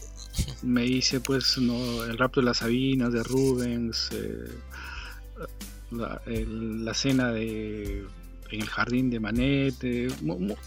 me 0.62 0.84
hice, 0.84 1.20
pues, 1.20 1.56
¿no? 1.56 2.04
El 2.04 2.18
rapto 2.18 2.40
de 2.40 2.44
las 2.48 2.58
Sabinas 2.58 3.14
de 3.14 3.22
Rubens, 3.22 4.10
eh, 4.12 4.44
la, 5.90 6.20
la, 6.26 6.94
cena 6.94 7.30
de 7.30 8.06
en 8.50 8.60
el 8.62 8.68
jardín 8.68 9.10
de 9.10 9.20
Manet, 9.20 9.74
eh, 9.82 10.08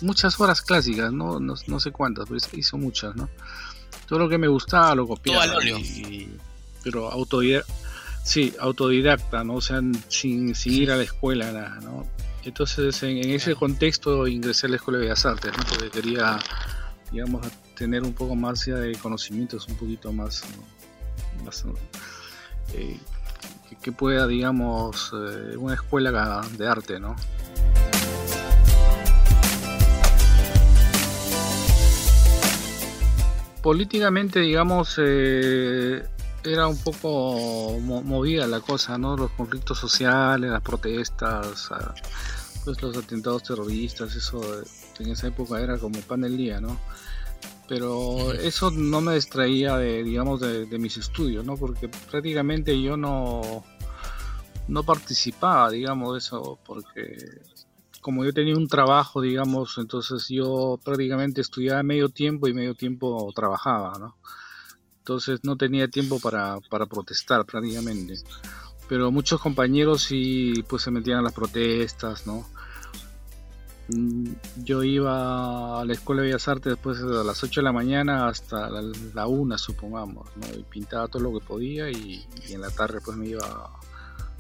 muchas 0.01 0.39
obras 0.39 0.61
clásicas, 0.61 1.11
¿no? 1.13 1.39
¿no? 1.39 1.79
sé 1.79 1.91
cuántas, 1.91 2.27
pero 2.27 2.39
hizo 2.53 2.77
muchas, 2.77 3.15
¿no? 3.15 3.29
Todo 4.05 4.19
lo 4.19 4.29
que 4.29 4.37
me 4.37 4.47
gustaba 4.47 4.95
lo 4.95 5.07
copiaba. 5.07 5.45
Y, 5.63 6.29
pero 6.83 7.11
autodidacta, 7.11 7.73
sí, 8.23 8.53
autodidacta, 8.59 9.43
¿no? 9.43 9.55
O 9.55 9.61
sea, 9.61 9.81
sin, 10.09 10.55
sin 10.55 10.73
ir 10.73 10.91
a 10.91 10.97
la 10.97 11.03
escuela, 11.03 11.51
nada, 11.51 11.79
¿no? 11.81 12.05
Entonces, 12.43 13.01
en, 13.03 13.17
ese 13.17 13.55
contexto 13.55 14.27
ingresé 14.27 14.67
a 14.67 14.69
la 14.69 14.75
Escuela 14.77 14.99
de 14.99 15.05
Bellas 15.05 15.25
Artes, 15.25 15.51
¿no? 15.57 15.63
Porque 15.69 15.89
quería, 15.89 16.39
digamos, 17.11 17.45
tener 17.75 18.03
un 18.03 18.13
poco 18.13 18.35
más 18.35 18.65
de 18.65 18.97
conocimientos, 19.01 19.67
un 19.67 19.75
poquito 19.75 20.11
más, 20.11 20.43
eh, 22.73 22.97
que, 23.75 23.91
pueda, 23.91 24.27
digamos, 24.27 25.11
eh, 25.13 25.57
una 25.57 25.75
escuela 25.75 26.41
de 26.57 26.67
arte, 26.67 26.99
¿no? 26.99 27.15
Políticamente, 33.61 34.39
digamos, 34.39 34.95
eh, 34.99 36.03
era 36.43 36.67
un 36.67 36.77
poco 36.77 37.77
movida 37.79 38.47
la 38.47 38.61
cosa, 38.61 38.97
¿no? 38.97 39.17
Los 39.17 39.31
conflictos 39.31 39.77
sociales, 39.77 40.49
las 40.49 40.61
protestas, 40.61 41.69
ah, 41.71 41.93
pues 42.63 42.81
los 42.81 42.95
atentados 42.95 43.43
terroristas, 43.43 44.15
eso 44.15 44.41
eh, 44.61 44.65
en 44.99 45.11
esa 45.11 45.27
época 45.27 45.59
era 45.59 45.77
como 45.77 45.99
pan 46.01 46.21
del 46.21 46.37
día, 46.37 46.61
¿no? 46.61 46.79
Pero 47.69 48.33
eso 48.33 48.71
no 48.71 48.99
me 48.99 49.13
distraía 49.13 49.77
de, 49.77 50.03
digamos, 50.03 50.41
de, 50.41 50.79
mis 50.79 50.97
estudios, 50.97 51.45
¿no? 51.45 51.55
Porque 51.55 51.87
prácticamente 51.87 52.81
yo 52.81 52.97
no, 52.97 53.63
no 54.67 54.83
participaba, 54.83 55.69
digamos, 55.69 56.13
de 56.13 56.17
eso, 56.17 56.59
porque 56.65 57.15
como 58.01 58.25
yo 58.25 58.33
tenía 58.33 58.55
un 58.55 58.67
trabajo, 58.67 59.21
digamos, 59.21 59.77
entonces 59.77 60.27
yo 60.29 60.79
prácticamente 60.83 61.41
estudiaba 61.41 61.83
medio 61.83 62.09
tiempo 62.09 62.47
y 62.47 62.53
medio 62.53 62.73
tiempo 62.73 63.31
trabajaba, 63.35 63.97
¿no? 63.99 64.17
Entonces 64.99 65.41
no 65.43 65.55
tenía 65.55 65.87
tiempo 65.87 66.19
para, 66.19 66.59
para 66.69 66.85
protestar 66.85 67.45
prácticamente. 67.45 68.15
Pero 68.87 69.11
muchos 69.11 69.39
compañeros 69.41 70.03
sí 70.03 70.63
pues 70.67 70.83
se 70.83 70.91
metían 70.91 71.19
a 71.19 71.21
las 71.23 71.33
protestas, 71.33 72.25
¿no? 72.25 72.45
Mm, 73.91 74.33
yo 74.57 74.83
iba 74.83 75.81
a 75.81 75.85
la 75.85 75.93
Escuela 75.93 76.21
de 76.21 76.27
Bellas 76.27 76.47
Artes 76.47 76.73
después 76.73 77.01
de 77.01 77.23
las 77.23 77.43
8 77.43 77.61
de 77.61 77.63
la 77.63 77.71
mañana 77.71 78.27
hasta 78.27 78.69
la, 78.69 79.27
1, 79.27 79.57
supongamos, 79.57 80.27
¿no? 80.35 80.47
Y 80.55 80.63
pintaba 80.63 81.07
todo 81.07 81.23
lo 81.23 81.39
que 81.39 81.45
podía 81.45 81.89
y, 81.89 82.23
en 82.49 82.61
la 82.61 82.69
tarde 82.69 82.99
pues 83.03 83.17
me 83.17 83.27
iba 83.27 83.71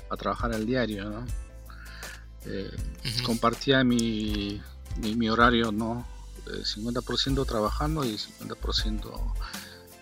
a, 0.09 0.17
trabajar 0.17 0.53
al 0.53 0.65
diario, 0.65 1.09
¿no? 1.09 1.25
Eh, 2.45 2.71
compartía 3.25 3.83
mi, 3.83 4.61
mi, 4.97 5.29
horario, 5.29 5.71
¿no? 5.71 6.05
50% 6.45 7.45
trabajando 7.45 8.03
y 8.05 8.15
50% 8.15 9.33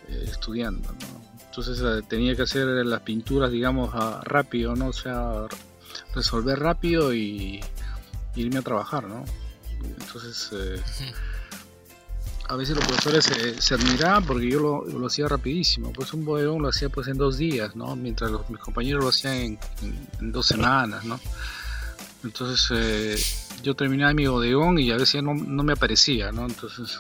eh, 0.10 0.26
estudiando, 0.28 0.92
¿no? 0.92 1.28
Entonces 1.46 1.82
eh, 1.84 2.06
tenía 2.08 2.36
que 2.36 2.44
hacer 2.44 2.68
las 2.86 3.02
pinturas, 3.02 3.52
digamos, 3.52 3.94
rápido, 4.24 4.76
¿no? 4.76 4.88
O 4.88 4.94
sea, 4.94 5.48
resolver 6.14 6.60
rápido 6.60 7.14
y 7.14 7.62
irme 8.38 8.60
a 8.60 8.62
trabajar, 8.62 9.04
¿no? 9.06 9.24
Entonces, 10.00 10.50
eh, 10.54 10.82
a 12.50 12.56
veces 12.56 12.76
los 12.76 12.86
profesores 12.86 13.26
se, 13.60 13.76
admiraban 13.76 14.26
porque 14.26 14.50
yo 14.50 14.86
lo, 14.86 15.06
hacía 15.06 15.28
rapidísimo. 15.28 15.92
Pues 15.92 16.14
un 16.14 16.24
bodegón 16.26 16.62
lo 16.62 16.70
hacía 16.70 16.90
pues 16.90 17.08
en 17.08 17.18
dos 17.18 17.38
días, 17.38 17.76
¿no? 17.76 17.96
Mientras 17.96 18.32
los, 18.32 18.50
mis 18.50 18.60
compañeros 18.60 19.04
lo 19.04 19.10
hacían 19.10 19.60
en, 20.22 20.32
dos 20.32 20.48
semanas, 20.48 21.04
¿no? 21.06 21.20
Entonces 22.24 22.68
eh, 22.72 23.62
yo 23.64 23.76
terminaba 23.76 24.14
mi 24.14 24.28
bodegón 24.28 24.80
y 24.80 24.92
a 24.92 24.98
veces 24.98 25.22
no, 25.22 25.34
no 25.34 25.64
me 25.64 25.74
aparecía, 25.74 26.32
¿no? 26.32 26.46
Entonces, 26.46 27.00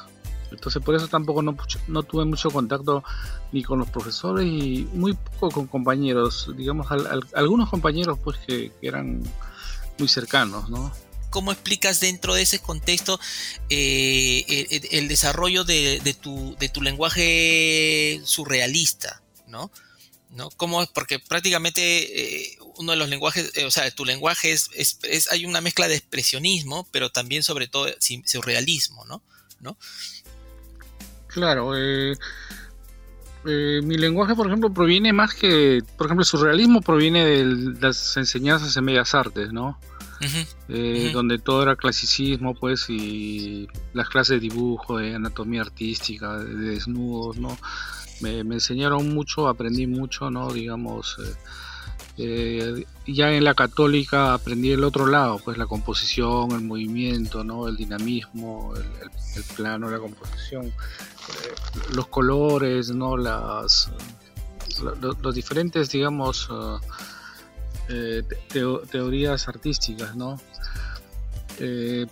entonces 0.51 0.81
por 0.83 0.95
eso 0.95 1.07
tampoco 1.07 1.41
no, 1.41 1.55
no, 1.87 2.03
tuve 2.03 2.25
mucho 2.25 2.49
contacto 2.51 3.03
ni 3.51 3.63
con 3.63 3.79
los 3.79 3.89
profesores 3.89 4.45
y 4.45 4.87
muy 4.93 5.13
poco 5.13 5.51
con 5.51 5.67
compañeros, 5.67 6.51
digamos, 6.55 6.87
algunos 7.33 7.69
compañeros 7.69 8.19
pues 8.23 8.37
que, 8.45 8.71
eran 8.81 9.23
muy 9.97 10.07
cercanos, 10.07 10.69
¿no? 10.69 10.91
¿Cómo 11.29 11.51
explicas 11.51 11.99
dentro 11.99 12.33
de 12.33 12.41
ese 12.43 12.59
contexto 12.59 13.19
eh, 13.69 14.87
el, 14.91 15.07
desarrollo 15.07 15.63
de, 15.63 16.15
tu, 16.21 16.81
lenguaje 16.81 18.21
surrealista, 18.23 19.21
¿no? 19.47 19.71
¿Cómo? 20.55 20.85
Porque 20.93 21.19
prácticamente 21.19 22.51
eh, 22.51 22.57
uno 22.77 22.91
de 22.91 22.97
los 22.97 23.09
lenguajes, 23.09 23.51
eh, 23.55 23.65
o 23.65 23.71
sea, 23.71 23.89
tu 23.91 24.05
lenguaje 24.05 24.51
es, 24.51 25.27
hay 25.31 25.45
una 25.45 25.61
mezcla 25.61 25.87
de 25.87 25.95
expresionismo, 25.95 26.87
pero 26.91 27.09
también 27.09 27.43
sobre 27.43 27.67
todo 27.67 27.87
surrealismo, 28.25 29.03
¿no? 29.05 29.21
¿no? 29.59 29.77
Claro, 31.27 31.73
mi 33.43 33.97
lenguaje, 33.97 34.35
por 34.35 34.47
ejemplo, 34.47 34.73
proviene 34.73 35.11
más 35.11 35.33
que, 35.33 35.83
por 35.97 36.07
ejemplo, 36.07 36.21
el 36.21 36.27
surrealismo 36.27 36.81
proviene 36.81 37.25
de 37.25 37.45
las 37.81 38.15
enseñanzas 38.15 38.77
en 38.77 38.85
Bellas 38.85 39.13
Artes, 39.13 39.51
¿no? 39.51 39.79
Eh, 40.69 41.11
donde 41.13 41.37
todo 41.39 41.63
era 41.63 41.75
clasicismo, 41.75 42.55
pues, 42.55 42.89
y 42.89 43.67
las 43.93 44.09
clases 44.09 44.35
de 44.35 44.49
dibujo, 44.49 44.97
de 44.97 45.15
anatomía 45.15 45.61
artística, 45.61 46.37
de 46.37 46.53
desnudos, 46.53 47.37
¿no? 47.37 47.57
Me, 48.21 48.43
me 48.43 48.55
enseñaron 48.55 49.13
mucho, 49.13 49.47
aprendí 49.47 49.85
mucho, 49.85 50.31
¿no? 50.31 50.51
Digamos, 50.51 51.17
eh, 52.19 52.85
ya 53.05 53.31
en 53.31 53.43
la 53.43 53.53
católica 53.53 54.33
aprendí 54.33 54.71
el 54.71 54.83
otro 54.83 55.05
lado, 55.05 55.39
pues 55.43 55.55
la 55.59 55.67
composición, 55.67 56.51
el 56.51 56.61
movimiento, 56.61 57.43
¿no? 57.43 57.67
el 57.67 57.77
dinamismo, 57.77 58.73
el, 58.75 59.43
plano, 59.55 59.91
la 59.91 59.99
composición, 59.99 60.65
eh, 60.65 60.73
los 61.93 62.07
colores, 62.07 62.89
¿no? 62.89 63.17
Las, 63.17 63.91
los, 65.21 65.35
diferentes, 65.35 65.91
digamos, 65.91 66.49
eh, 67.89 68.23
teorías 68.91 69.47
artísticas, 69.47 70.15
¿no? 70.15 70.39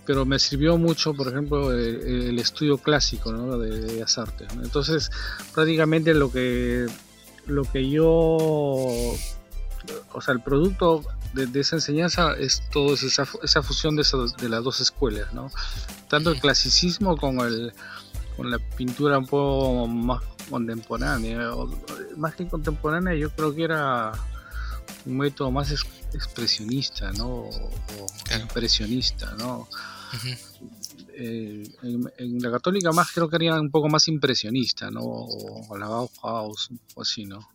pero 0.04 0.26
me 0.26 0.40
sirvió 0.40 0.76
mucho, 0.76 1.14
por 1.14 1.28
ejemplo, 1.28 1.72
el, 1.72 2.36
estudio 2.36 2.78
clásico 2.78 3.30
¿no? 3.30 3.56
de, 3.56 4.00
las 4.00 4.18
artes. 4.18 4.48
Entonces, 4.60 5.08
prácticamente 5.54 6.14
lo 6.14 6.32
que, 6.32 6.86
lo 7.46 7.62
que 7.62 7.88
yo 7.88 8.04
o 10.12 10.20
sea, 10.20 10.34
el 10.34 10.40
producto 10.40 11.02
de, 11.32 11.60
esa 11.60 11.76
enseñanza 11.76 12.32
es 12.32 12.62
todo 12.70 12.94
esa, 12.94 13.24
esa 13.42 13.62
fusión 13.62 13.96
de, 13.96 14.04
de, 14.40 14.48
las 14.48 14.64
dos 14.64 14.80
escuelas, 14.80 15.32
¿no? 15.32 15.50
Tanto 16.08 16.30
el 16.30 16.40
clasicismo 16.40 17.16
con, 17.16 17.40
el, 17.40 17.72
con 18.36 18.50
la 18.50 18.58
pintura 18.58 19.18
un 19.18 19.26
poco 19.26 19.86
más 19.86 20.22
contemporánea, 20.48 21.50
más 22.16 22.34
que 22.34 22.48
contemporánea, 22.48 23.14
yo 23.14 23.30
creo 23.30 23.54
que 23.54 23.64
era 23.64 24.12
un 25.06 25.16
método 25.16 25.50
más 25.50 25.72
expresionista, 26.12 27.12
¿no? 27.12 27.28
O, 27.28 27.70
impresionista, 28.40 29.34
¿no? 29.38 29.68
Eh, 31.18 31.66
en, 31.82 32.38
la 32.42 32.50
católica 32.50 32.92
más 32.92 33.10
creo 33.12 33.28
que 33.28 33.36
era 33.36 33.60
un 33.60 33.70
poco 33.70 33.88
más 33.88 34.06
impresionista, 34.08 34.90
¿no? 34.90 35.02
O 35.02 35.78
la 35.78 35.88
Bauhaus, 35.88 36.70
o 36.94 37.02
así, 37.02 37.24
¿no? 37.24 37.48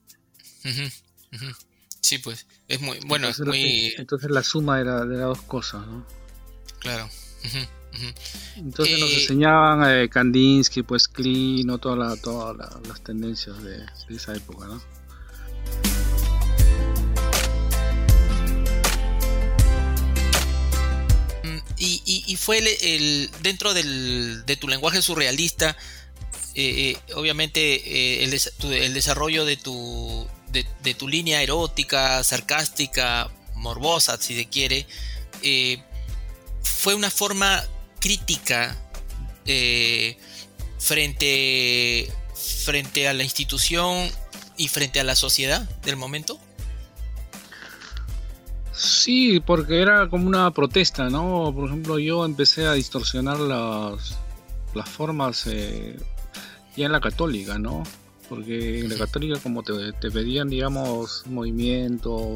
Sí, 2.00 2.18
pues, 2.18 2.48
es 2.68 2.82
muy, 2.82 3.00
bueno, 3.06 3.28
entonces, 3.28 3.42
es 3.42 3.48
muy... 3.48 3.94
entonces 3.98 4.32
la 4.32 4.44
suma 4.44 4.82
era 4.82 5.06
de 5.06 5.18
las 5.18 5.28
dos 5.28 5.42
cosas, 5.44 5.86
¿no? 5.86 6.06
Claro. 6.80 7.10
Entonces 8.56 9.00
nos 9.00 9.12
eh, 9.12 9.22
enseñaban 9.22 9.90
eh, 9.90 10.10
Kandinsky, 10.10 10.84
pues 10.84 11.08
Klein, 11.08 11.68
¿no? 11.68 11.78
todas 11.78 12.20
las 12.88 13.02
tendencias 13.04 13.62
de, 13.64 13.86
esa 14.10 14.34
época, 14.34 14.68
¿no? 14.68 14.82
Y, 22.12 22.36
fue 22.36 22.58
el, 22.58 23.30
dentro 23.42 23.74
del, 23.74 24.46
de 24.46 24.58
tu 24.58 24.68
lenguaje 24.68 25.02
surrealista, 25.02 25.78
eh, 26.56 26.98
obviamente 27.16 28.24
el, 28.24 28.38
el, 28.74 28.94
desarrollo 28.94 29.46
de 29.46 29.58
tu, 29.58 30.28
de, 30.52 30.94
tu 30.94 31.08
línea 31.08 31.42
erótica, 31.42 32.24
sarcástica, 32.24 33.32
morbosa, 33.56 34.18
si 34.18 34.36
se 34.36 34.48
quiere, 34.48 34.86
eh, 35.44 35.82
fue 36.62 36.94
una 36.96 37.10
forma 37.10 37.64
crítica 38.00 38.78
eh, 39.46 40.18
frente, 40.80 42.12
frente 42.66 43.08
a 43.08 43.14
la 43.14 43.24
institución 43.24 44.10
y 44.58 44.68
frente 44.68 45.00
a 45.00 45.04
la 45.04 45.16
sociedad 45.16 45.62
del 45.84 45.96
momento? 45.96 46.40
Sí, 48.82 49.40
porque 49.40 49.82
era 49.82 50.10
como 50.10 50.28
una 50.28 50.50
protesta, 50.52 51.10
¿no? 51.10 51.52
Por 51.54 51.68
ejemplo, 51.68 52.00
yo 52.00 52.26
empecé 52.26 52.66
a 52.66 52.74
distorsionar 52.74 53.40
las, 53.40 54.18
las 54.74 54.90
formas 54.90 55.46
eh, 55.48 56.00
ya 56.76 56.88
en 56.88 56.92
la 56.92 57.00
católica, 57.00 57.60
¿no? 57.60 57.84
porque 58.32 58.80
en 58.80 58.88
la 58.88 58.96
católica 58.96 59.38
como 59.44 59.62
te, 59.62 60.10
pedían, 60.10 60.48
digamos, 60.48 61.24
movimiento, 61.28 62.32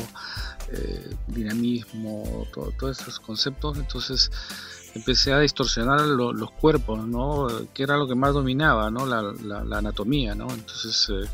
eh, 0.69 1.15
dinamismo, 1.27 2.45
todos 2.77 2.99
esos 2.99 3.21
conceptos, 3.21 3.77
entonces 3.77 4.29
empecé 4.93 5.31
a 5.31 5.39
distorsionar 5.39 6.01
los 6.01 6.51
cuerpos, 6.51 7.07
¿no? 7.07 7.47
Que 7.73 7.83
era 7.83 7.95
lo 7.95 8.09
que 8.09 8.15
más 8.15 8.33
dominaba, 8.33 8.91
¿no? 8.91 9.05
La, 9.05 9.77
anatomía, 9.77 10.35
¿no? 10.35 10.51
Entonces, 10.51 11.07
eh, 11.11 11.29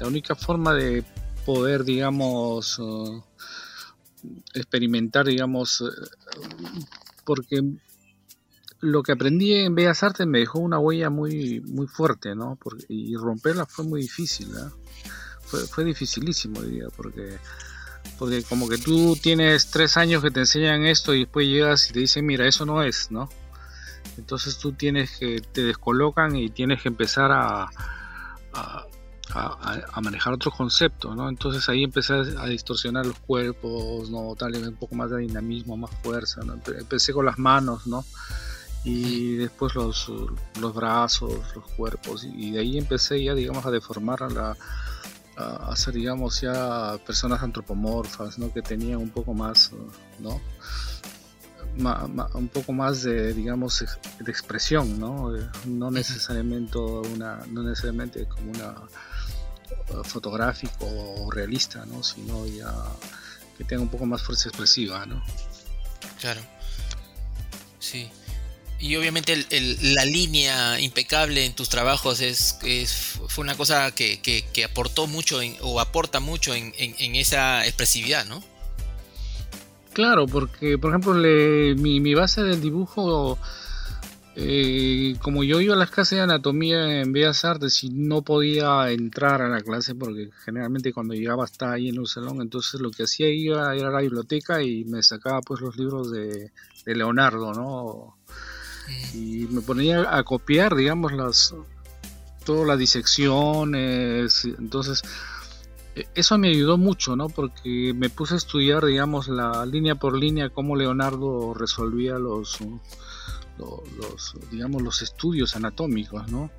la 0.00 0.06
única 0.06 0.34
forma 0.34 0.72
de 0.72 1.04
poder, 1.44 1.84
digamos, 1.84 2.80
eh, 2.80 3.20
experimentar, 4.54 5.26
digamos, 5.26 5.84
porque 7.24 7.62
lo 8.80 9.02
que 9.02 9.12
aprendí 9.12 9.54
en 9.54 9.74
Bellas 9.74 10.02
Artes 10.02 10.26
me 10.26 10.38
dejó 10.38 10.58
una 10.58 10.78
huella 10.78 11.10
muy, 11.10 11.60
muy 11.60 11.86
fuerte, 11.86 12.34
¿no? 12.34 12.58
Porque, 12.60 12.86
y 12.88 13.14
romperla 13.16 13.66
fue 13.66 13.84
muy 13.84 14.02
difícil, 14.02 14.50
¿no? 14.52 14.72
Fue, 15.42 15.60
fue 15.60 15.84
dificilísimo, 15.84 16.62
diría, 16.62 16.88
porque, 16.96 17.38
porque 18.18 18.42
como 18.42 18.68
que 18.68 18.78
tú 18.78 19.16
tienes 19.20 19.70
tres 19.70 19.96
años 19.96 20.22
que 20.22 20.30
te 20.30 20.40
enseñan 20.40 20.84
esto 20.84 21.14
y 21.14 21.20
después 21.20 21.46
llegas 21.46 21.90
y 21.90 21.92
te 21.92 22.00
dicen, 22.00 22.24
mira, 22.24 22.46
eso 22.46 22.64
no 22.64 22.82
es, 22.82 23.10
¿no? 23.10 23.28
Entonces 24.16 24.58
tú 24.58 24.72
tienes 24.72 25.18
que, 25.18 25.40
te 25.40 25.62
descolocan 25.62 26.36
y 26.36 26.50
tienes 26.50 26.82
que 26.82 26.88
empezar 26.88 27.30
a, 27.32 27.70
manejar 30.02 30.32
otros 30.32 30.54
conceptos, 30.54 31.16
¿no? 31.16 31.28
Entonces 31.28 31.68
ahí 31.68 31.84
empecé 31.84 32.14
a 32.14 32.46
distorsionar 32.46 33.06
los 33.06 33.18
cuerpos, 33.18 34.10
¿no? 34.10 34.34
Darle 34.34 34.66
un 34.66 34.76
poco 34.76 34.94
más 34.94 35.10
de 35.10 35.18
dinamismo, 35.18 35.76
más 35.76 35.90
fuerza, 36.02 36.42
¿no? 36.44 36.54
Empecé 36.54 37.12
con 37.12 37.26
las 37.26 37.38
manos, 37.38 37.86
¿no? 37.86 38.04
Y 38.84 39.36
después 39.36 39.74
los, 39.74 40.10
los 40.60 40.74
brazos, 40.74 41.32
los 41.54 41.64
cuerpos, 41.76 42.24
y 42.24 42.52
de 42.52 42.60
ahí 42.60 42.78
empecé 42.78 43.22
ya, 43.22 43.34
digamos, 43.34 43.66
a 43.66 43.70
deformar 43.70 44.22
a 44.22 44.30
la 44.30 44.56
a 45.36 45.72
hacer 45.72 45.94
digamos 45.94 46.40
ya 46.40 46.98
personas 47.06 47.42
antropomorfas 47.42 48.38
no 48.38 48.52
que 48.52 48.62
tenían 48.62 48.98
un 48.98 49.10
poco 49.10 49.34
más 49.34 49.72
no 50.18 50.40
un 51.78 52.48
poco 52.48 52.72
más 52.72 53.02
de 53.02 53.32
digamos 53.32 53.84
de 54.18 54.30
expresión 54.30 54.98
no 54.98 55.32
no 55.66 55.90
necesariamente 55.90 56.78
una 56.78 57.38
no 57.50 57.62
necesariamente 57.62 58.26
como 58.26 58.50
una 58.50 58.74
fotográfico 60.04 60.86
o 60.86 61.30
realista, 61.30 61.84
¿no? 61.86 62.02
Sino 62.02 62.46
ya 62.46 62.72
que 63.56 63.64
tenga 63.64 63.82
un 63.82 63.88
poco 63.88 64.06
más 64.06 64.22
fuerza 64.22 64.48
expresiva, 64.48 65.04
¿no? 65.06 65.22
Claro. 66.20 66.40
Sí. 67.78 68.10
Y 68.78 68.96
obviamente 68.96 69.46
la 69.82 70.06
línea 70.06 70.80
impecable 70.80 71.44
en 71.44 71.54
tus 71.54 71.68
trabajos 71.68 72.22
es, 72.22 72.58
fue 73.28 73.44
una 73.44 73.54
cosa 73.54 73.90
que, 73.94 74.20
que, 74.20 74.64
aportó 74.64 75.06
mucho 75.06 75.40
o 75.60 75.80
aporta 75.80 76.18
mucho 76.18 76.54
en, 76.54 76.72
en, 76.78 77.14
esa 77.14 77.66
expresividad, 77.66 78.24
¿no? 78.24 78.42
Claro, 79.92 80.26
porque 80.26 80.78
por 80.78 80.92
ejemplo 80.92 81.12
mi, 81.12 82.00
mi, 82.00 82.14
base 82.14 82.42
del 82.42 82.62
dibujo 82.62 83.38
eh, 84.42 85.16
como 85.20 85.44
yo 85.44 85.60
iba 85.60 85.74
a 85.74 85.76
las 85.76 85.90
clases 85.90 86.16
de 86.16 86.22
anatomía 86.22 87.02
en 87.02 87.12
Bellas 87.12 87.44
Artes 87.44 87.84
y 87.84 87.90
no 87.90 88.22
podía 88.22 88.90
entrar 88.90 89.42
a 89.42 89.50
la 89.50 89.60
clase 89.60 89.94
porque 89.94 90.30
generalmente 90.46 90.94
cuando 90.94 91.12
llegaba 91.12 91.44
estaba 91.44 91.74
ahí 91.74 91.90
en 91.90 91.98
un 91.98 92.06
salón, 92.06 92.40
entonces 92.40 92.80
lo 92.80 92.90
que 92.90 93.02
hacía 93.02 93.28
iba 93.28 93.68
a 93.68 93.76
ir 93.76 93.84
a 93.84 93.90
la 93.90 94.00
biblioteca 94.00 94.62
y 94.62 94.84
me 94.84 95.02
sacaba 95.02 95.42
pues 95.42 95.60
los 95.60 95.76
libros 95.76 96.10
de, 96.10 96.52
Leonardo, 96.86 97.52
¿no? 97.52 98.16
Y 99.14 99.46
me 99.50 99.60
ponía 99.60 100.16
a 100.16 100.22
copiar, 100.24 100.74
digamos, 100.74 101.12
las 101.12 101.54
todas 102.44 102.66
las 102.66 102.78
disecciones, 102.78 104.46
entonces 104.46 105.02
e, 105.94 106.08
eso 106.14 106.38
me 106.38 106.48
ayudó 106.48 106.78
mucho, 106.78 107.14
¿no? 107.14 107.28
Porque 107.28 107.92
me 107.94 108.08
puse 108.08 108.34
a 108.34 108.38
estudiar, 108.38 108.86
digamos, 108.86 109.28
la 109.28 109.66
línea 109.66 109.96
por 109.96 110.16
línea 110.16 110.48
cómo 110.48 110.76
Leonardo 110.76 111.52
resolvía 111.52 112.18
los 112.18 112.58
los, 113.58 114.34
digamos, 114.50 114.82
los 114.82 115.02
estudios 115.02 115.56
anatómicos, 115.56 116.30
¿no? 116.30 116.50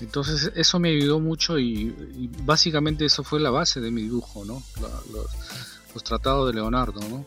Entonces 0.00 0.50
eso 0.56 0.78
me 0.80 0.90
ayudó 0.90 1.20
mucho 1.20 1.58
y, 1.58 2.30
básicamente 2.42 3.04
eso 3.04 3.22
fue 3.22 3.38
la 3.40 3.50
base 3.50 3.80
de 3.80 3.90
mi 3.90 4.02
dibujo, 4.02 4.44
¿no? 4.44 4.62
los, 5.12 6.04
tratados 6.04 6.46
de 6.46 6.54
Leonardo, 6.54 7.00
¿no? 7.08 7.24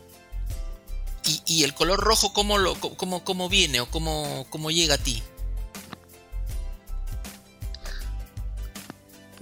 ¿Y, 1.46 1.62
el 1.62 1.74
color 1.74 2.00
rojo 2.00 2.32
cómo, 2.32 2.58
lo, 2.58 2.74
cómo, 2.74 3.22
cómo 3.22 3.48
viene 3.48 3.80
o 3.80 3.86
cómo, 3.86 4.46
cómo 4.50 4.70
llega 4.70 4.94
a 4.94 4.98
ti? 4.98 5.22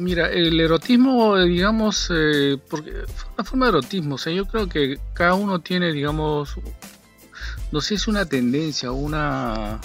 Mira, 0.00 0.30
el 0.30 0.58
erotismo, 0.58 1.37
digamos, 1.38 2.10
eh, 2.12 2.58
porque 2.68 2.90
una 3.36 3.45
forma 3.45 3.66
de 3.66 3.71
erotismo, 3.71 4.14
o 4.14 4.19
sea, 4.19 4.32
yo 4.32 4.47
creo 4.47 4.69
que 4.69 4.99
cada 5.12 5.34
uno 5.34 5.60
tiene, 5.60 5.93
digamos, 5.93 6.54
no 7.73 7.80
sé 7.80 7.89
si 7.89 7.95
es 7.95 8.09
una 8.09 8.25
tendencia, 8.26 8.91
una, 8.91 9.80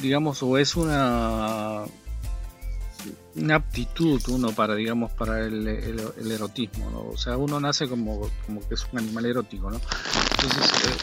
digamos, 0.00 0.42
o 0.42 0.58
es 0.58 0.74
una, 0.76 1.84
una 3.36 3.54
aptitud 3.54 4.20
uno 4.28 4.52
para, 4.52 4.74
digamos, 4.74 5.12
para 5.12 5.40
el, 5.40 5.66
erotismo, 6.30 6.90
¿no? 6.90 7.10
O 7.10 7.16
sea, 7.16 7.36
uno 7.36 7.60
nace 7.60 7.88
como, 7.88 8.28
como 8.46 8.66
que 8.68 8.74
es 8.74 8.86
un 8.92 8.98
animal 8.98 9.26
erótico, 9.26 9.70
¿no? 9.70 9.80
Entonces, 10.42 10.72
eh, 10.84 10.96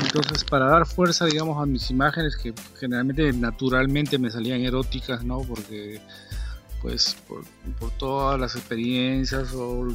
entonces, 0.00 0.44
para 0.44 0.66
dar 0.66 0.86
fuerza, 0.86 1.26
digamos, 1.26 1.62
a 1.62 1.66
mis 1.66 1.90
imágenes 1.90 2.36
que 2.36 2.54
generalmente, 2.78 3.32
naturalmente 3.32 4.18
me 4.18 4.30
salían 4.30 4.62
eróticas, 4.62 5.22
¿no? 5.22 5.42
Porque, 5.42 6.00
pues, 6.80 7.16
por, 7.28 7.44
por 7.78 7.90
todas 7.92 8.40
las 8.40 8.56
experiencias 8.56 9.52
o 9.52 9.88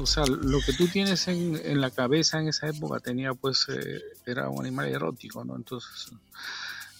o 0.00 0.06
sea, 0.06 0.24
lo 0.26 0.60
que 0.60 0.72
tú 0.72 0.88
tienes 0.88 1.28
en, 1.28 1.80
la 1.80 1.90
cabeza 1.90 2.40
en 2.40 2.48
esa 2.48 2.68
época 2.68 3.00
tenía 3.00 3.34
pues, 3.34 3.66
eh, 3.68 4.02
era 4.24 4.48
un 4.48 4.64
animal 4.64 4.88
erótico, 4.88 5.44
¿no? 5.44 5.56
Entonces, 5.56 6.12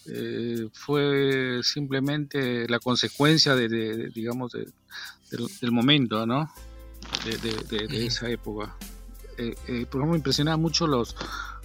eh, 0.07 0.69
fue 0.73 1.61
simplemente 1.63 2.69
la 2.69 2.79
consecuencia 2.79 3.55
de, 3.55 4.11
digamos, 4.15 4.53
del, 4.53 5.73
momento, 5.73 6.27
¿no? 6.27 6.53
De, 7.25 8.07
esa 8.07 8.29
época. 8.29 8.77
Eh, 9.39 9.55
por 9.67 10.01
ejemplo, 10.01 10.07
me 10.07 10.17
impresionaba 10.17 10.57
mucho 10.57 10.87
los, 10.87 11.15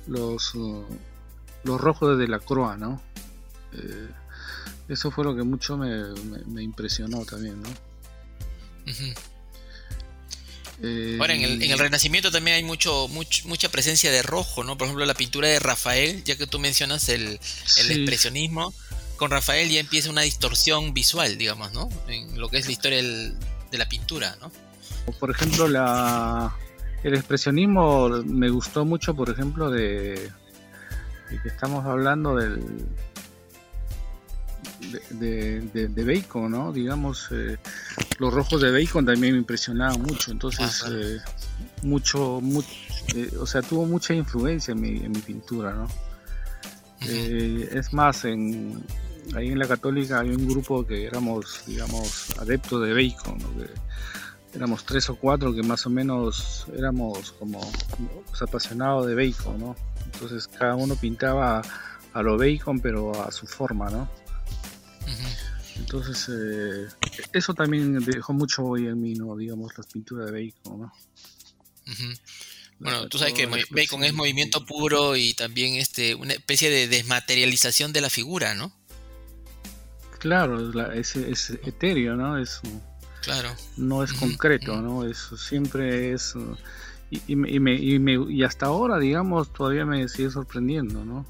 los, 0.07 0.55
uh, 0.55 0.85
los 1.63 1.79
rojos 1.79 2.17
de 2.17 2.27
la 2.27 2.39
croa, 2.39 2.77
¿no? 2.77 3.01
eso 4.89 5.09
fue 5.11 5.23
lo 5.23 5.33
que 5.33 5.43
mucho 5.43 5.77
me, 5.77 6.61
impresionó 6.61 7.23
también, 7.23 7.61
¿no? 7.61 7.69
Ahora, 11.19 11.35
en 11.35 11.43
el, 11.43 11.61
en 11.61 11.71
el, 11.71 11.77
Renacimiento 11.77 12.31
también 12.31 12.57
hay 12.57 12.63
mucho, 12.63 13.07
mucha 13.07 13.69
presencia 13.69 14.11
de 14.11 14.23
rojo, 14.23 14.63
¿no? 14.63 14.77
Por 14.77 14.85
ejemplo, 14.85 15.05
la 15.05 15.13
pintura 15.13 15.47
de 15.47 15.59
Rafael, 15.59 16.23
ya 16.23 16.35
que 16.35 16.47
tú 16.47 16.57
mencionas 16.59 17.07
el, 17.09 17.39
expresionismo, 17.77 18.73
con 19.17 19.29
Rafael 19.29 19.69
ya 19.69 19.79
empieza 19.79 20.09
una 20.09 20.21
distorsión 20.21 20.93
visual, 20.93 21.37
digamos, 21.37 21.71
¿no? 21.73 21.87
En 22.07 22.39
lo 22.39 22.49
que 22.49 22.57
es 22.57 22.65
la 22.65 22.71
historia 22.71 23.03
de 23.03 23.77
la 23.77 23.87
pintura, 23.87 24.35
¿no? 24.41 24.51
Por 25.19 25.29
ejemplo, 25.29 25.67
la, 25.67 26.55
el 27.03 27.13
expresionismo 27.13 28.09
me 28.25 28.49
gustó 28.49 28.83
mucho, 28.83 29.15
por 29.15 29.29
ejemplo, 29.29 29.69
de, 29.69 30.31
de 31.29 31.41
que 31.43 31.47
estamos 31.47 31.85
hablando 31.85 32.35
del, 32.35 32.59
de, 35.09 35.87
de, 35.87 36.03
Bacon, 36.03 36.51
¿no? 36.51 36.71
Digamos, 36.71 37.27
eh, 37.31 37.57
los 38.19 38.33
rojos 38.33 38.61
de 38.61 38.71
Bacon 38.71 39.05
también 39.05 39.33
me 39.33 39.39
impresionaban 39.39 40.01
mucho, 40.01 40.31
entonces, 40.31 40.83
eh, 40.89 41.19
mucho, 41.83 42.41
eh, 43.15 43.31
o 43.39 43.45
sea, 43.45 43.61
tuvo 43.61 43.85
mucha 43.85 44.13
influencia 44.13 44.73
en 44.73 44.81
mi, 44.81 44.97
en 44.97 45.11
mi 45.11 45.19
pintura, 45.19 45.73
¿no? 45.73 45.87
es 47.01 47.93
más, 47.93 48.25
en, 48.25 48.83
ahí 49.35 49.47
en 49.47 49.57
la 49.57 49.67
católica 49.67 50.19
hay 50.19 50.29
un 50.29 50.47
grupo 50.47 50.85
que 50.85 51.05
éramos, 51.05 51.63
digamos, 51.65 52.37
adeptos 52.37 52.83
de 52.83 52.93
Bacon, 52.93 53.39
éramos 54.53 54.85
tres 54.85 55.09
o 55.09 55.15
cuatro 55.15 55.53
que 55.53 55.63
más 55.63 55.85
o 55.87 55.89
menos 55.89 56.67
éramos 56.75 57.31
como 57.33 57.59
apasionados 58.39 59.07
de 59.07 59.15
Bacon, 59.15 59.59
¿no? 59.59 59.75
Entonces 60.13 60.47
cada 60.47 60.75
uno 60.75 60.95
pintaba 60.95 61.61
a 62.13 62.21
lo 62.21 62.37
Bacon, 62.37 62.79
pero 62.79 63.23
a 63.23 63.31
su 63.31 63.47
forma, 63.47 63.89
¿no? 63.89 64.09
Entonces, 65.77 66.29
eh, 66.29 66.87
eso 67.33 67.53
también 67.53 67.99
dejó 67.99 68.33
mucho 68.33 68.63
hoy 68.63 68.87
en 68.87 69.01
mí, 69.01 69.13
¿no? 69.13 69.35
Digamos, 69.35 69.73
las 69.77 69.87
pinturas 69.87 70.31
de 70.31 70.31
Bacon, 70.31 70.81
¿no? 70.81 70.93
Bueno, 72.79 73.07
tú 73.09 73.17
sabes 73.17 73.33
que 73.33 73.45
Bacon 73.45 74.03
es 74.03 74.13
movimiento 74.13 74.65
puro 74.65 75.15
y 75.15 75.33
también 75.33 75.75
este 75.75 76.15
una 76.15 76.33
especie 76.33 76.69
de 76.69 76.87
desmaterialización 76.87 77.93
de 77.93 78.01
la 78.01 78.09
figura, 78.09 78.55
¿no? 78.55 78.73
Claro, 80.19 80.91
es, 80.93 81.15
etéreo, 81.15 82.15
¿no? 82.15 82.37
Es, 82.37 82.61
claro. 83.21 83.55
No 83.77 84.03
es 84.03 84.13
concreto, 84.13 84.81
¿no? 84.81 85.05
Eso 85.05 85.35
siempre 85.37 86.13
es... 86.13 86.35
Y, 87.09 87.21
y 87.27 88.43
hasta 88.43 88.67
ahora, 88.67 88.97
digamos, 88.97 89.51
todavía 89.51 89.85
me 89.85 90.07
sigue 90.07 90.29
sorprendiendo, 90.29 91.03
¿no? 91.03 91.25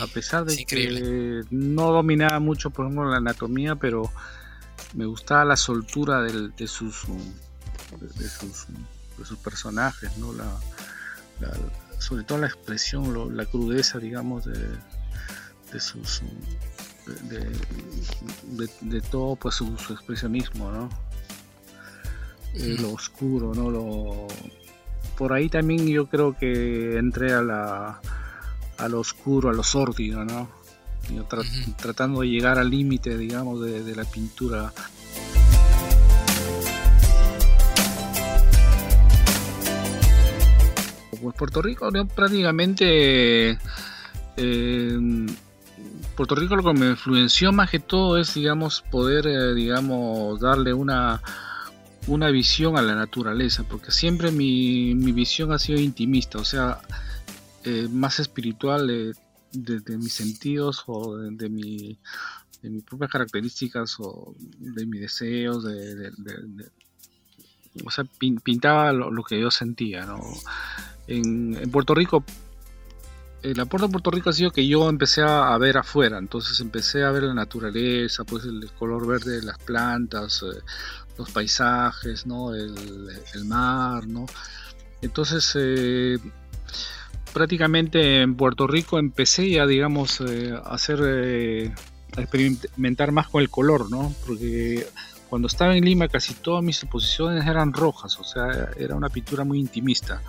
A 0.00 0.06
pesar 0.06 0.44
de 0.44 0.64
que 0.64 1.44
no 1.50 1.92
dominaba 1.92 2.38
mucho, 2.40 2.70
por 2.70 2.86
ejemplo, 2.86 3.10
la 3.10 3.18
anatomía, 3.18 3.76
pero 3.76 4.10
me 4.94 5.06
gustaba 5.06 5.44
la 5.44 5.56
soltura 5.56 6.22
de, 6.22 6.66
sus, 6.66 7.04
de, 8.00 8.28
sus, 8.28 9.38
personajes, 9.42 10.16
¿no? 10.18 10.32
La, 10.32 10.46
sobre 11.98 12.24
todo 12.24 12.38
la 12.38 12.46
expresión, 12.46 13.36
la 13.36 13.44
crudeza, 13.46 13.98
digamos, 13.98 14.44
de, 14.44 15.80
sus 15.80 16.22
de, 18.80 19.00
todo 19.10 19.36
pues 19.36 19.56
su, 19.56 19.74
expresionismo, 19.90 20.70
¿no? 20.70 20.88
Eh, 22.54 22.76
lo 22.80 22.92
oscuro, 22.92 23.52
¿no? 23.54 23.70
Lo, 23.70 24.28
por 25.16 25.32
ahí 25.32 25.48
también 25.48 25.86
yo 25.86 26.06
creo 26.06 26.36
que 26.36 26.96
entré 26.98 27.32
a 27.32 27.42
la 27.42 28.00
a 28.78 28.88
lo 28.88 29.00
oscuro, 29.00 29.50
a 29.50 29.52
lo 29.52 29.62
sórdido, 29.62 30.24
¿no? 30.24 30.48
Tratando 31.76 32.20
de 32.20 32.28
llegar 32.28 32.58
al 32.58 32.70
límite, 32.70 33.16
digamos, 33.16 33.60
de, 33.60 33.94
la 33.94 34.04
pintura. 34.04 34.72
Pues 41.20 41.34
Puerto 41.34 41.62
Rico 41.62 41.88
prácticamente 42.14 43.58
eh, 44.36 45.26
Puerto 46.16 46.34
Rico 46.34 46.56
lo 46.56 46.62
que 46.62 46.72
me 46.72 46.90
influenció 46.90 47.52
más 47.52 47.70
que 47.70 47.78
todo 47.78 48.18
es, 48.18 48.34
digamos, 48.34 48.82
poder, 48.90 49.26
eh, 49.26 49.54
digamos, 49.54 50.40
darle 50.40 50.72
una, 50.72 51.22
una 52.06 52.30
visión 52.30 52.78
a 52.78 52.82
la 52.82 52.94
naturaleza, 52.94 53.64
porque 53.68 53.90
siempre 53.90 54.30
mi, 54.30 54.94
mi 54.94 55.12
visión 55.12 55.52
ha 55.52 55.58
sido 55.58 55.78
intimista, 55.78 56.38
o 56.38 56.44
sea, 56.44 56.78
eh, 57.66 57.88
más 57.90 58.18
espiritual 58.18 58.86
de, 58.86 59.98
mis 59.98 60.12
sentidos 60.12 60.84
o 60.86 61.18
de, 61.18 61.48
mi, 61.48 61.98
de 62.62 62.70
mis 62.70 62.82
propias 62.84 63.10
características 63.10 63.96
o 64.00 64.34
de 64.38 64.86
mis 64.86 65.02
deseos, 65.02 65.64
de, 65.64 66.10
o 67.84 67.90
sea, 67.90 68.04
pintaba 68.42 68.92
lo, 68.92 69.22
que 69.22 69.38
yo 69.38 69.50
sentía, 69.50 70.06
¿no? 70.06 70.20
En, 71.06 71.54
en 71.56 71.70
Puerto 71.70 71.94
Rico 71.94 72.24
el 73.50 73.60
aporte 73.60 73.86
de 73.86 73.92
Puerto 73.92 74.10
Rico 74.10 74.30
ha 74.30 74.32
sido 74.32 74.50
que 74.50 74.66
yo 74.66 74.88
empecé 74.88 75.22
a, 75.22 75.56
ver 75.58 75.78
afuera, 75.78 76.18
entonces 76.18 76.58
empecé 76.60 77.04
a 77.04 77.10
ver 77.10 77.24
la 77.24 77.34
naturaleza, 77.34 78.24
pues 78.24 78.44
el, 78.44 78.68
color 78.78 79.06
verde 79.06 79.36
de 79.36 79.42
las 79.42 79.58
plantas, 79.58 80.42
eh, 80.42 80.60
los 81.16 81.30
paisajes, 81.30 82.26
¿no? 82.26 82.54
El, 82.54 83.44
mar, 83.44 84.06
¿no? 84.06 84.26
Entonces, 85.00 85.52
eh, 85.54 86.18
prácticamente 87.36 88.22
en 88.22 88.34
Puerto 88.34 88.66
Rico 88.66 88.98
empecé 88.98 89.50
ya, 89.50 89.66
digamos, 89.66 90.22
eh, 90.22 90.54
a 90.54 90.74
hacer, 90.74 91.74
a 92.16 92.20
experimentar 92.20 93.12
más 93.12 93.28
con 93.28 93.42
el 93.42 93.50
color, 93.50 93.90
¿no? 93.90 94.14
Porque 94.26 94.86
cuando 95.28 95.46
estaba 95.46 95.76
en 95.76 95.84
Lima 95.84 96.08
casi 96.08 96.32
todas 96.34 96.64
mis 96.64 96.82
exposiciones 96.82 97.46
eran 97.46 97.74
rojas, 97.74 98.18
o 98.18 98.24
sea, 98.24 98.70
era 98.78 98.94
una 98.94 99.10
pintura 99.10 99.44
muy 99.44 99.58
intimista 99.58 100.22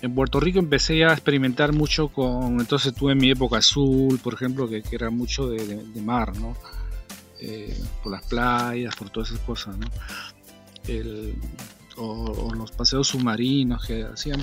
en 0.00 0.14
Puerto 0.14 0.38
Rico 0.38 0.58
empecé 0.58 1.04
a 1.04 1.12
experimentar 1.12 1.72
mucho 1.72 2.08
con, 2.08 2.60
entonces 2.60 2.94
tuve 2.94 3.14
mi 3.14 3.30
época 3.30 3.58
azul, 3.58 4.18
por 4.18 4.34
ejemplo, 4.34 4.68
que, 4.68 4.82
era 4.92 5.10
mucho 5.10 5.48
de, 5.48 5.82
mar, 6.02 6.36
¿no? 6.36 6.56
Eh, 7.40 7.76
por 8.02 8.12
las 8.12 8.24
playas, 8.24 8.94
por 8.96 9.10
todas 9.10 9.30
esas 9.30 9.40
cosas, 9.40 9.76
¿no? 9.76 9.86
o, 11.96 12.54
los 12.54 12.70
paseos 12.72 13.08
submarinos 13.08 13.84
que 13.86 14.04
hacían, 14.04 14.42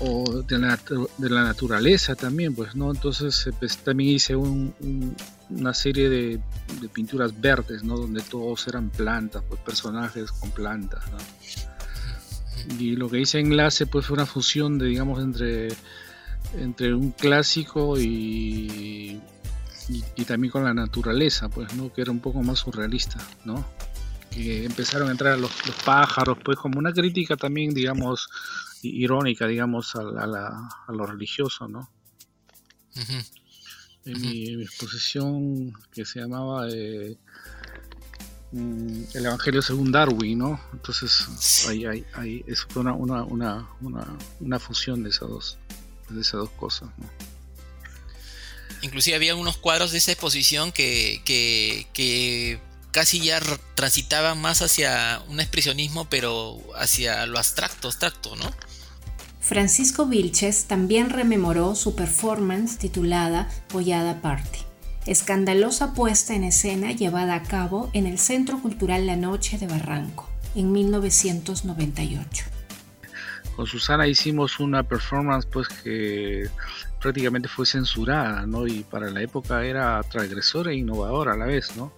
o 0.00 0.42
de 0.42 0.58
la, 0.58 1.42
naturaleza 1.42 2.14
también, 2.14 2.54
pues, 2.54 2.74
¿no? 2.74 2.90
Entonces 2.90 3.48
pues, 3.58 3.78
también 3.78 4.10
hice 4.10 4.36
una 4.36 5.74
serie 5.74 6.08
de, 6.08 6.40
de, 6.80 6.88
pinturas 6.88 7.38
verdes, 7.40 7.82
¿no? 7.82 7.96
Donde 7.96 8.22
todos 8.22 8.68
eran 8.68 8.90
plantas, 8.90 9.42
pues 9.48 9.60
personajes 9.60 10.30
con 10.32 10.50
plantas. 10.50 11.02
Y 12.78 12.96
lo 12.96 13.08
que 13.08 13.20
hice 13.20 13.40
enlace 13.40 13.86
pues 13.86 14.06
fue 14.06 14.14
una 14.14 14.26
fusión 14.26 14.78
de 14.78 14.86
digamos 14.86 15.22
entre 15.22 15.68
entre 16.54 16.94
un 16.94 17.12
clásico 17.12 17.98
y, 17.98 19.20
y, 19.88 20.24
también 20.24 20.50
con 20.50 20.64
la 20.64 20.74
naturaleza, 20.74 21.48
pues, 21.48 21.74
¿no? 21.74 21.92
Que 21.92 22.02
era 22.02 22.10
un 22.10 22.20
poco 22.20 22.42
más 22.42 22.60
surrealista, 22.60 23.18
¿no? 23.44 23.64
Que 24.30 24.64
empezaron 24.64 25.08
a 25.08 25.12
entrar 25.12 25.38
los, 25.38 25.50
pájaros, 25.84 26.38
pues, 26.44 26.58
como 26.58 26.78
una 26.78 26.92
crítica 26.92 27.36
también, 27.36 27.74
digamos, 27.74 28.28
irónica, 28.82 29.46
digamos, 29.46 29.94
a, 29.96 30.00
a, 30.00 30.92
lo 30.92 31.06
religioso, 31.06 31.68
¿no? 31.68 31.90
En 34.04 34.20
mi, 34.20 34.62
exposición 34.62 35.72
que 35.92 36.04
se 36.04 36.20
llamaba 36.20 36.68
eh, 36.70 37.18
Mm, 38.50 39.02
el 39.12 39.26
Evangelio 39.26 39.60
según 39.60 39.92
Darwin, 39.92 40.38
¿no? 40.38 40.60
Entonces 40.72 41.66
ahí, 41.68 41.84
ahí, 42.14 42.44
es 42.46 42.66
una, 42.74 42.94
una, 42.94 43.22
una, 43.24 43.68
una, 44.40 44.58
fusión 44.58 45.02
de 45.02 45.10
esas 45.10 45.28
dos, 45.28 45.58
de 46.08 46.20
esas 46.20 46.40
dos 46.40 46.50
cosas, 46.50 46.88
¿no? 46.96 47.06
Inclusive 48.80 49.16
había 49.16 49.34
unos 49.34 49.58
cuadros 49.58 49.92
de 49.92 49.98
esa 49.98 50.12
exposición 50.12 50.72
que, 50.72 51.20
que, 51.24 52.60
casi 52.90 53.20
ya 53.20 53.40
transitaban 53.74 54.40
más 54.40 54.62
hacia 54.62 55.22
un 55.28 55.40
expresionismo, 55.40 56.08
pero 56.08 56.58
hacia 56.74 57.26
lo 57.26 57.38
abstracto, 57.38 57.88
abstracto, 57.88 58.34
¿no? 58.36 58.50
Francisco 59.48 60.04
Vilches 60.04 60.66
también 60.66 61.08
rememoró 61.08 61.74
su 61.74 61.96
performance 61.96 62.76
titulada 62.76 63.48
Pollada 63.68 64.20
Party 64.20 64.58
escandalosa 65.06 65.94
puesta 65.94 66.34
en 66.34 66.44
escena 66.44 66.92
llevada 66.92 67.34
a 67.34 67.42
cabo 67.42 67.88
en 67.94 68.06
el 68.06 68.18
Centro 68.18 68.60
Cultural 68.60 69.06
La 69.06 69.16
Noche 69.16 69.56
de 69.56 69.66
Barranco 69.66 70.28
en 70.54 70.70
1998. 70.70 72.44
Con 73.56 73.66
Susana 73.66 74.06
hicimos 74.06 74.60
una 74.60 74.82
performance 74.82 75.46
pues 75.46 75.66
que 75.68 76.50
prácticamente 77.00 77.48
fue 77.48 77.64
censurada, 77.64 78.44
¿no? 78.44 78.66
Y 78.66 78.84
para 78.84 79.10
la 79.10 79.22
época 79.22 79.64
era 79.64 80.02
transgresora 80.02 80.72
e 80.72 80.76
innovadora 80.76 81.32
a 81.32 81.36
la 81.38 81.46
vez, 81.46 81.74
¿no? 81.74 81.90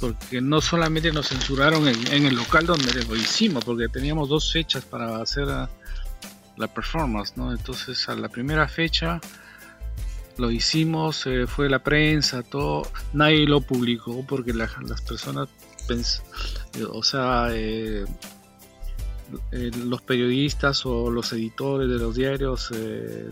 Porque 0.00 0.40
no 0.40 0.60
solamente 0.60 1.12
nos 1.12 1.28
censuraron 1.28 1.86
en, 1.86 2.26
el 2.26 2.34
local 2.34 2.66
donde 2.66 2.92
lo 3.04 3.14
hicimos, 3.14 3.64
porque 3.64 3.86
teníamos 3.88 4.28
dos 4.28 4.52
fechas 4.52 4.84
para 4.84 5.22
hacer 5.22 5.46
la 6.56 6.68
performance, 6.68 7.36
¿no? 7.36 7.52
Entonces 7.52 8.08
a 8.08 8.14
la 8.14 8.28
primera 8.28 8.68
fecha 8.68 9.20
lo 10.40 10.50
hicimos, 10.50 11.26
eh, 11.26 11.46
fue 11.46 11.68
la 11.68 11.80
prensa, 11.80 12.42
todo, 12.42 12.90
nadie 13.12 13.46
lo 13.46 13.60
publicó 13.60 14.24
porque 14.26 14.52
las 14.54 14.72
personas, 15.02 15.48
eh, 15.88 16.84
o 16.88 17.02
sea, 17.02 17.48
eh, 17.50 18.04
los 19.52 20.02
periodistas 20.02 20.84
o 20.86 21.10
los 21.10 21.32
editores 21.32 21.88
de 21.88 21.98
los 21.98 22.16
diarios 22.16 22.72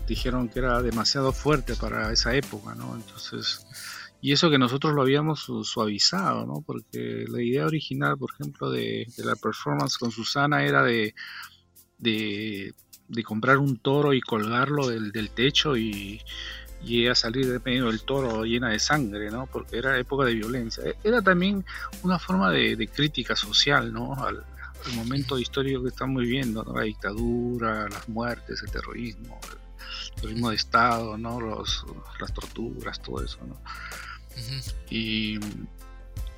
dijeron 0.07 0.47
que 0.47 0.59
era 0.59 0.81
demasiado 0.81 1.33
fuerte 1.33 1.75
para 1.75 2.13
esa 2.13 2.35
época, 2.35 2.73
¿no? 2.75 2.95
Entonces, 2.95 3.65
y 4.21 4.31
eso 4.33 4.49
que 4.49 4.57
nosotros 4.57 4.93
lo 4.93 5.01
habíamos 5.01 5.47
suavizado, 5.63 6.45
¿no? 6.45 6.61
Porque 6.65 7.25
la 7.27 7.41
idea 7.41 7.65
original, 7.65 8.17
por 8.17 8.31
ejemplo, 8.33 8.69
de, 8.69 9.07
la 9.17 9.35
performance 9.35 9.97
con 9.97 10.11
Susana 10.11 10.63
era 10.63 10.83
de, 10.83 11.15
de, 11.97 12.73
comprar 13.23 13.57
un 13.57 13.77
toro 13.77 14.13
y 14.13 14.21
colgarlo 14.21 14.87
del, 14.87 15.11
del 15.11 15.29
techo 15.29 15.75
y, 15.77 16.21
y 16.83 17.07
a 17.07 17.15
salir 17.15 17.47
de 17.47 17.59
medio 17.59 17.87
del 17.87 18.01
toro 18.01 18.45
llena 18.45 18.69
de 18.69 18.79
sangre, 18.79 19.29
¿no? 19.29 19.47
Porque 19.47 19.77
era 19.77 19.97
época 19.97 20.25
de 20.25 20.35
violencia. 20.35 20.83
E-, 20.85 20.95
era 21.03 21.21
también 21.21 21.65
una 22.03 22.19
forma 22.19 22.51
de, 22.51 22.87
crítica 22.87 23.35
social, 23.35 23.91
¿no? 23.91 24.13
Al, 24.15 24.43
momento 24.95 25.37
histórico 25.37 25.83
que 25.83 25.89
estamos 25.89 26.21
viviendo, 26.21 26.63
¿no? 26.63 26.73
La 26.73 26.83
dictadura, 26.83 27.89
las 27.89 28.07
muertes, 28.07 28.63
el 28.63 28.71
terrorismo, 28.71 29.37
el 29.43 30.15
terrorismo 30.15 30.49
de 30.51 30.55
Estado, 30.55 31.17
¿no? 31.17 31.41
Los, 31.41 31.85
las 32.19 32.33
torturas, 32.33 33.01
todo 33.01 33.23
eso, 33.23 33.39
¿no? 33.45 33.59
y, 34.89 35.37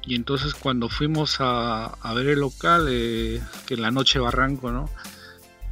y, 0.02 0.16
entonces 0.16 0.56
cuando 0.56 0.90
fuimos 0.90 1.40
a, 1.40 1.86
a 1.86 2.14
ver 2.16 2.30
el 2.30 2.40
local, 2.40 2.88
eh, 2.90 3.40
que 3.68 3.76
en 3.76 3.84
la 3.84 3.92
noche 3.92 4.18
Barranco, 4.18 4.72
¿no? 4.72 4.90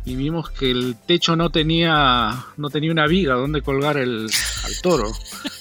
Y 0.09 0.15
vimos 0.15 0.49
que 0.49 0.71
el 0.71 0.95
techo 1.05 1.35
no 1.35 1.51
tenía 1.51 2.45
no 2.57 2.69
tenía 2.71 2.91
una 2.91 3.05
viga 3.05 3.35
donde 3.35 3.61
colgar 3.61 3.97
el 3.97 4.27
al 4.63 4.81
toro, 4.81 5.11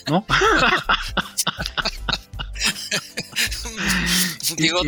¿no? 0.09 0.25
Digo, 4.57 4.81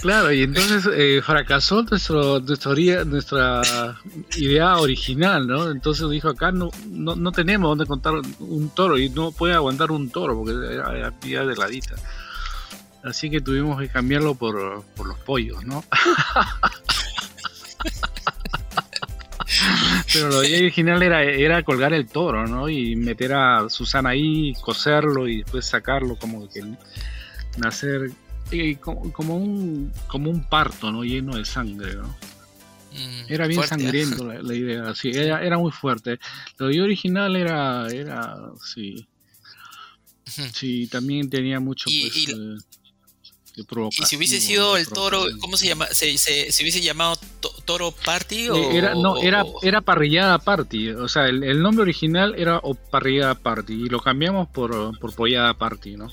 claro, 0.00 0.32
y 0.32 0.42
entonces 0.44 0.88
eh, 0.94 1.20
fracasó 1.22 1.82
nuestro, 1.82 2.40
nuestra, 2.40 3.04
nuestra 3.04 4.00
idea 4.34 4.78
original, 4.78 5.46
¿no? 5.46 5.70
Entonces 5.70 6.08
dijo, 6.08 6.30
acá 6.30 6.50
no, 6.50 6.70
no, 6.88 7.32
tenemos 7.32 7.68
donde 7.70 7.84
contar 7.84 8.14
un 8.38 8.70
toro 8.70 8.96
y 8.98 9.10
no 9.10 9.30
puede 9.30 9.52
aguantar 9.52 9.92
un 9.92 10.08
toro 10.08 10.38
porque 10.38 10.52
era 10.72 11.10
de 11.10 11.46
deladita. 11.46 11.96
Así 13.04 13.30
que 13.30 13.42
tuvimos 13.42 13.78
que 13.78 13.88
cambiarlo 13.88 14.34
por, 14.34 14.82
por 14.96 15.06
los 15.06 15.18
pollos, 15.18 15.62
¿no? 15.64 15.84
Pero 20.12 20.28
lo 20.28 20.38
original 20.38 21.02
era, 21.02 21.22
era 21.22 21.62
colgar 21.62 21.92
el 21.92 22.06
toro, 22.06 22.46
¿no? 22.46 22.68
Y 22.68 22.96
meter 22.96 23.32
a 23.34 23.68
Susana 23.68 24.10
ahí, 24.10 24.52
coserlo 24.60 25.28
y 25.28 25.38
después 25.38 25.66
sacarlo, 25.66 26.16
como 26.16 26.48
que 26.48 26.62
nacer 27.58 28.10
eh, 28.52 28.76
como, 28.78 29.36
un, 29.36 29.92
como 30.08 30.30
un 30.30 30.44
parto, 30.48 30.90
¿no? 30.90 31.04
Lleno 31.04 31.36
de 31.36 31.44
sangre, 31.44 31.94
¿no? 31.94 32.08
Mm, 32.92 33.24
era 33.28 33.46
bien 33.46 33.62
sangriento 33.66 34.24
la, 34.24 34.54
idea, 34.54 34.94
sí, 34.94 35.10
era, 35.14 35.42
era, 35.42 35.58
muy 35.58 35.70
fuerte. 35.70 36.18
Lo 36.58 36.66
original 36.66 37.36
era, 37.36 37.86
era, 37.88 38.36
sí. 38.64 39.06
Sí, 40.24 40.86
también 40.86 41.28
tenía 41.28 41.58
mucho, 41.58 41.90
pues, 41.90 42.28
eh, 42.28 42.56
y 43.56 44.04
si 44.04 44.16
hubiese 44.16 44.40
sido 44.40 44.76
el 44.76 44.88
toro, 44.88 45.24
¿cómo 45.40 45.56
se 45.56 45.66
llama? 45.66 45.86
¿Se, 45.86 46.06
hubiese 46.06 46.80
llamado 46.80 47.18
Toro 47.64 47.90
Party? 47.90 48.48
O, 48.48 48.70
era, 48.70 48.94
no, 48.94 49.18
era, 49.18 49.44
era 49.62 49.80
Parrillada 49.80 50.38
Party. 50.38 50.90
O 50.90 51.08
sea, 51.08 51.26
el, 51.26 51.62
nombre 51.62 51.82
original 51.82 52.34
era 52.36 52.60
Parrillada 52.90 53.34
Party 53.34 53.72
y 53.72 53.88
lo 53.88 54.00
cambiamos 54.00 54.48
por, 54.48 54.98
por 54.98 55.14
Pollada 55.14 55.54
Party, 55.54 55.96
¿no? 55.96 56.08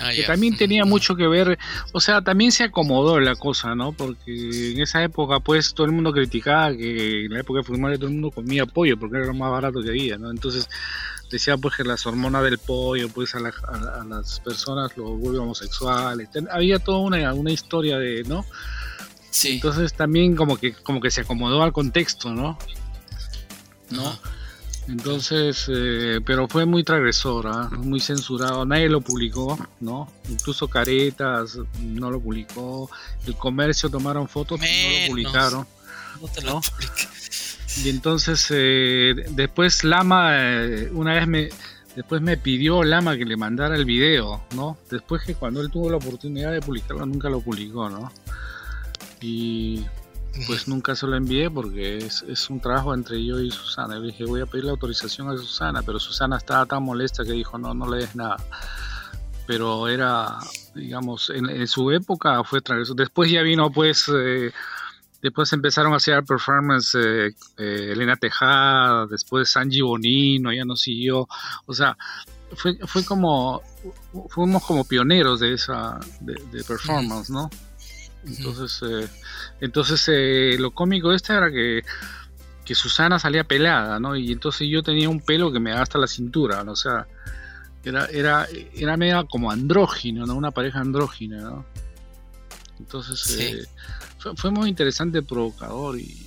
Ah, 0.00 0.12
que 0.14 0.22
también 0.22 0.56
tenía 0.56 0.84
mucho 0.84 1.16
que 1.16 1.26
ver, 1.26 1.58
o 1.92 2.00
sea, 2.00 2.22
también 2.22 2.52
se 2.52 2.64
acomodó 2.64 3.18
la 3.18 3.34
cosa, 3.34 3.74
¿no? 3.74 3.92
Porque 3.92 4.72
en 4.72 4.80
esa 4.80 5.02
época, 5.02 5.40
pues, 5.40 5.74
todo 5.74 5.86
el 5.86 5.92
mundo 5.92 6.12
criticaba 6.12 6.72
que 6.76 7.24
en 7.24 7.32
la 7.32 7.40
época 7.40 7.60
de 7.60 7.96
todo 7.96 8.06
el 8.06 8.12
mundo 8.12 8.30
comía 8.30 8.64
pollo 8.64 8.96
porque 8.96 9.16
era 9.16 9.26
lo 9.26 9.34
más 9.34 9.50
barato 9.50 9.82
que 9.82 9.88
había, 9.88 10.16
¿no? 10.16 10.30
Entonces, 10.30 10.68
decía 11.30 11.56
pues 11.56 11.76
que 11.76 11.84
las 11.84 12.06
hormonas 12.06 12.42
del 12.44 12.58
pollo 12.58 13.08
pues 13.08 13.34
a, 13.34 13.40
las 13.40 14.40
personas 14.40 14.96
lo 14.96 15.16
vuelve 15.16 15.38
homosexuales. 15.38 16.28
Había 16.50 16.78
toda 16.78 16.98
una, 16.98 17.34
una 17.34 17.50
historia 17.50 17.98
de, 17.98 18.24
¿no? 18.24 18.44
Sí. 19.30 19.54
Entonces 19.54 19.94
también 19.94 20.36
como 20.36 20.56
que 20.56 20.72
como 20.72 21.00
que 21.00 21.10
se 21.10 21.22
acomodó 21.22 21.62
al 21.62 21.72
contexto, 21.72 22.32
¿no? 22.32 22.58
¿No? 23.90 24.18
Entonces, 24.88 25.66
eh, 25.68 26.20
pero 26.24 26.48
fue 26.48 26.64
muy 26.64 26.82
transgresora, 26.82 27.68
muy 27.68 28.00
censurado, 28.00 28.64
nadie 28.64 28.88
lo 28.88 29.02
publicó, 29.02 29.58
¿no? 29.80 30.10
Incluso 30.30 30.66
Caretas 30.68 31.58
no 31.82 32.10
lo 32.10 32.20
publicó, 32.20 32.90
el 33.26 33.36
comercio 33.36 33.90
tomaron 33.90 34.28
fotos, 34.28 34.58
no 34.58 34.66
lo 34.66 35.08
publicaron. 35.08 35.66
No 36.22 36.28
te 36.28 36.40
lo 36.40 36.60
Y 37.76 37.90
entonces, 37.90 38.46
eh, 38.50 39.14
después 39.30 39.84
Lama, 39.84 40.30
eh, 40.34 40.90
una 40.92 41.14
vez 41.14 41.26
me, 41.26 41.48
después 41.94 42.22
me 42.22 42.36
pidió 42.36 42.82
Lama 42.82 43.16
que 43.16 43.24
le 43.24 43.36
mandara 43.36 43.76
el 43.76 43.84
video, 43.84 44.42
¿no? 44.54 44.78
Después 44.90 45.22
que 45.22 45.34
cuando 45.34 45.60
él 45.60 45.70
tuvo 45.70 45.90
la 45.90 45.96
oportunidad 45.96 46.52
de 46.52 46.60
publicarlo, 46.60 47.04
nunca 47.06 47.28
lo 47.28 47.40
publicó, 47.40 47.88
¿no? 47.88 48.10
Y 49.20 49.84
pues 50.46 50.68
nunca 50.68 50.94
se 50.94 51.06
lo 51.06 51.16
envié 51.16 51.50
porque 51.50 51.98
es, 51.98 52.50
un 52.50 52.60
trabajo 52.60 52.94
entre 52.94 53.24
yo 53.24 53.40
y 53.40 53.50
Susana. 53.50 53.98
Le 53.98 54.08
dije, 54.08 54.24
voy 54.24 54.40
a 54.40 54.46
pedir 54.46 54.64
la 54.64 54.72
autorización 54.72 55.28
a 55.28 55.36
Susana, 55.36 55.82
pero 55.82 55.98
Susana 55.98 56.36
estaba 56.36 56.66
tan 56.66 56.82
molesta 56.82 57.24
que 57.24 57.32
dijo, 57.32 57.58
no, 57.58 57.74
no 57.74 57.88
le 57.90 57.98
des 57.98 58.14
nada. 58.14 58.36
Pero 59.46 59.88
era, 59.88 60.38
digamos, 60.74 61.30
en, 61.30 61.66
su 61.66 61.90
época 61.90 62.44
fue 62.44 62.60
travieso. 62.60 62.94
Después 62.94 63.30
ya 63.30 63.42
vino, 63.42 63.70
pues, 63.70 64.10
eh, 64.14 64.52
después 65.22 65.52
empezaron 65.52 65.92
a 65.92 65.96
hacer 65.96 66.24
performance 66.24 66.94
eh, 66.94 67.34
eh, 67.58 67.90
Elena 67.92 68.16
Tejada, 68.16 69.06
después 69.06 69.50
Sanji 69.50 69.80
Bonino, 69.80 70.52
ya 70.52 70.64
no 70.64 70.76
siguió. 70.76 71.28
O 71.66 71.74
sea, 71.74 71.96
fue, 72.54 72.78
fue 72.86 73.04
como, 73.04 73.62
fuimos 74.28 74.64
como 74.64 74.84
pioneros 74.84 75.40
de 75.40 75.54
esa, 75.54 75.98
de 76.20 76.64
performance, 76.64 77.30
¿no? 77.30 77.50
Entonces, 78.26 78.80
eh, 78.88 79.08
entonces 79.60 80.04
eh, 80.08 80.56
lo 80.58 80.72
cómico 80.72 81.10
de 81.10 81.16
este 81.16 81.32
era 81.32 81.50
que, 81.50 81.82
que, 82.64 82.74
Susana 82.74 83.18
salía 83.18 83.44
pelada, 83.44 84.00
¿no? 84.00 84.16
Y 84.16 84.32
entonces 84.32 84.68
yo 84.70 84.82
tenía 84.82 85.08
un 85.08 85.20
pelo 85.20 85.52
que 85.52 85.60
me 85.60 85.70
daba 85.70 85.82
hasta 85.82 85.98
la 85.98 86.06
cintura, 86.06 86.64
¿no? 86.64 86.72
O 86.72 86.76
sea, 86.76 87.06
era, 87.84 88.06
era, 88.06 88.46
era 88.74 88.96
medio 88.96 89.26
como 89.28 89.50
andrógino, 89.50 90.26
¿no? 90.26 90.34
Una 90.34 90.50
pareja 90.50 90.80
andrógina, 90.80 91.38
¿no? 91.38 91.64
Entonces, 92.78 93.38
eh, 93.38 93.66
fue, 94.36 94.50
muy 94.50 94.68
interesante, 94.68 95.22
provocador 95.22 95.98
y 95.98 96.26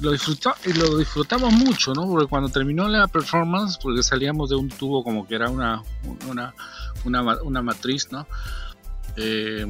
lo, 0.00 0.10
lo 0.10 0.98
disfrutamos 0.98 1.52
mucho, 1.52 1.92
¿no? 1.92 2.06
Porque 2.06 2.26
cuando 2.26 2.48
terminó 2.48 2.88
la 2.88 3.08
performance, 3.08 3.78
porque 3.82 4.02
salíamos 4.02 4.50
de 4.50 4.56
un 4.56 4.68
tubo 4.68 5.02
como 5.02 5.26
que 5.26 5.34
era 5.34 5.50
una, 5.50 5.82
una, 6.28 6.54
una, 7.04 7.42
una 7.42 7.62
matriz, 7.62 8.08
¿no? 8.10 8.26
Eh, 9.16 9.66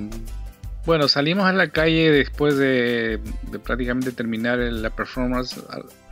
bueno, 0.89 1.07
salimos 1.07 1.45
a 1.45 1.53
la 1.53 1.69
calle 1.69 2.11
después 2.11 2.57
de, 2.57 3.21
prácticamente 3.63 4.13
terminar 4.13 4.59
la 4.59 4.89
performance. 4.89 5.57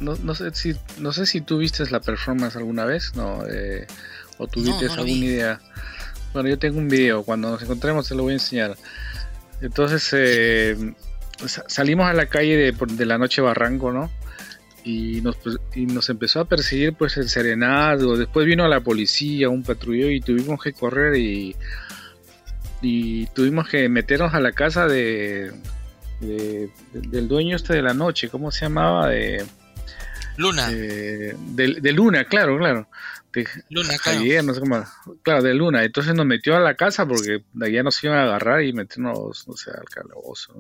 No, 0.01 0.35
sé 0.35 0.55
si 0.55 0.75
no 0.99 1.13
sé 1.13 1.25
si 1.25 1.41
tú 1.41 1.57
viste 1.59 1.89
la 1.91 2.01
performance 2.01 2.57
alguna 2.57 2.85
vez, 2.85 3.15
no, 3.15 3.43
eh, 3.49 3.87
o 4.37 4.47
tuviste 4.47 4.87
alguna 4.87 5.11
idea. 5.11 5.61
Bueno, 6.35 6.51
yo 6.51 6.59
tengo 6.59 6.79
un 6.79 6.89
video. 6.89 7.23
Cuando 7.23 7.53
nos 7.53 7.63
encontremos 7.63 8.07
te 8.07 8.15
lo 8.15 8.25
voy 8.25 8.33
a 8.33 8.35
enseñar. 8.35 8.77
Entonces 9.63 10.11
eh, 10.13 10.95
salimos 11.67 12.07
a 12.07 12.13
la 12.13 12.27
calle 12.27 12.73
de, 12.73 13.07
la 13.07 13.19
noche 13.19 13.43
Barranco, 13.43 13.93
¿no? 13.93 14.11
Y 14.85 15.21
nos, 15.21 15.37
pues, 15.37 15.59
y 15.75 15.87
nos 15.87 16.09
empezó 16.11 16.41
a 16.41 16.45
perseguir 16.45 16.95
pues 16.95 17.17
el 17.17 17.29
serenado. 17.29 18.17
Después 18.17 18.47
vino 18.47 18.67
la 18.69 18.81
policía, 18.81 19.49
un 19.49 19.63
patrullero 19.63 20.11
y 20.11 20.21
tuvimos 20.21 20.63
que 20.63 20.73
correr 20.73 21.17
y 21.17 21.57
y 22.83 23.27
tuvimos 23.27 23.69
que 23.69 23.89
meternos 23.89 24.35
a 24.35 24.41
la 24.41 24.53
casa 24.53 24.87
de, 24.87 25.53
del 26.21 27.29
dueño 27.29 27.57
este 27.57 27.75
de 27.75 27.83
la 27.83 27.95
noche, 27.95 28.29
¿cómo 28.29 28.51
se 28.51 28.67
llamaba? 28.67 29.09
De 29.09 29.45
Luna. 30.37 30.69
de, 30.69 31.93
Luna, 31.93 32.25
claro, 32.25 32.59
claro. 32.59 32.89
De 33.33 33.47
Luna, 33.69 33.95
claro. 34.03 34.43
no 34.45 34.55
sé 34.55 34.61
cómo, 34.61 34.85
claro, 35.23 35.43
de 35.43 35.55
Luna. 35.55 35.85
Entonces 35.85 36.15
nos 36.15 36.25
metió 36.27 36.57
a 36.57 36.61
la 36.61 36.75
casa 36.75 37.07
porque 37.07 37.45
de 37.53 37.67
allá 37.67 37.83
nos 37.83 38.03
iban 38.03 38.19
a 38.19 38.23
agarrar 38.23 38.63
y 38.63 38.73
meternos, 38.73 39.47
no 39.47 39.57
sé, 39.57 39.71
al 39.71 39.85
calabozo. 39.85 40.55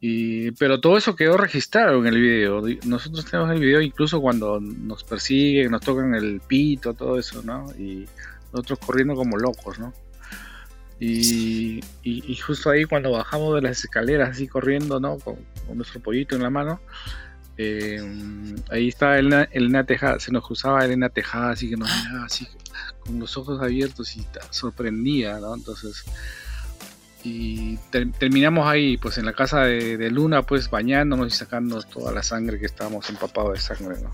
Y, 0.00 0.52
pero 0.52 0.80
todo 0.80 0.96
eso 0.96 1.16
quedó 1.16 1.36
registrado 1.36 1.98
en 2.00 2.06
el 2.06 2.20
video. 2.20 2.62
Nosotros 2.84 3.24
tenemos 3.24 3.50
el 3.52 3.60
video 3.60 3.80
incluso 3.80 4.20
cuando 4.20 4.60
nos 4.60 5.04
persiguen, 5.04 5.70
nos 5.70 5.80
tocan 5.80 6.14
el 6.14 6.40
pito, 6.40 6.94
todo 6.94 7.18
eso, 7.18 7.42
¿no? 7.42 7.66
Y 7.78 8.06
nosotros 8.52 8.78
corriendo 8.80 9.14
como 9.14 9.36
locos, 9.36 9.78
¿no? 9.78 9.92
Y, 11.00 11.80
justo 12.44 12.70
ahí 12.70 12.84
cuando 12.84 13.12
bajamos 13.12 13.54
de 13.54 13.62
las 13.62 13.84
escaleras 13.84 14.30
así 14.30 14.48
corriendo, 14.48 14.98
¿no? 14.98 15.18
Con, 15.18 15.36
nuestro 15.74 16.00
pollito 16.00 16.34
en 16.34 16.42
la 16.42 16.50
mano, 16.50 16.80
eh, 17.60 18.00
ahí 18.70 18.88
estaba 18.88 19.18
Elena, 19.18 19.84
Tejada, 19.84 20.20
se 20.20 20.30
nos 20.30 20.46
cruzaba 20.46 20.84
Elena 20.84 21.08
Tejada, 21.08 21.50
así 21.50 21.68
que 21.68 21.76
nos 21.76 21.90
miraba 22.04 22.24
así 22.24 22.46
con 23.00 23.18
los 23.18 23.36
ojos 23.36 23.60
abiertos 23.60 24.16
y 24.16 24.24
sorprendía, 24.50 25.40
¿no? 25.40 25.56
Entonces, 25.56 26.04
y 27.24 27.76
terminamos 28.18 28.68
ahí, 28.68 28.96
pues 28.96 29.18
en 29.18 29.26
la 29.26 29.32
casa 29.32 29.62
de, 29.64 30.10
Luna, 30.10 30.42
pues 30.42 30.70
bañándonos 30.70 31.34
y 31.34 31.36
sacando 31.36 31.82
toda 31.82 32.12
la 32.12 32.22
sangre 32.22 32.60
que 32.60 32.66
estábamos 32.66 33.10
empapados 33.10 33.54
de 33.54 33.60
sangre, 33.60 34.00
¿no? 34.00 34.12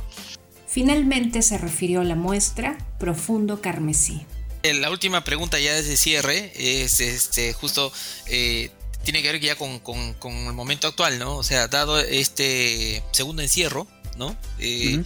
Finalmente 0.66 1.42
se 1.42 1.58
refirió 1.58 2.00
a 2.00 2.04
la 2.04 2.14
muestra 2.14 2.78
Profundo 2.98 3.60
Carmesí. 3.60 4.26
Eh, 4.62 4.72
la 4.72 4.90
última 4.90 5.22
pregunta 5.22 5.60
ya 5.60 5.76
es 5.76 5.86
de 5.86 5.98
cierre, 5.98 6.50
es 6.56 7.00
este, 7.00 7.52
justo 7.52 7.92
eh, 8.26 8.70
tiene 9.04 9.22
que 9.22 9.32
ver 9.32 9.40
ya 9.40 9.56
con, 9.56 9.80
el 10.22 10.52
momento 10.52 10.88
actual, 10.88 11.18
¿no? 11.18 11.36
O 11.36 11.42
sea, 11.42 11.68
dado 11.68 12.00
este 12.00 13.02
segundo 13.12 13.42
encierro, 13.42 13.86
¿no? 14.16 14.36
Eh, 14.58 15.02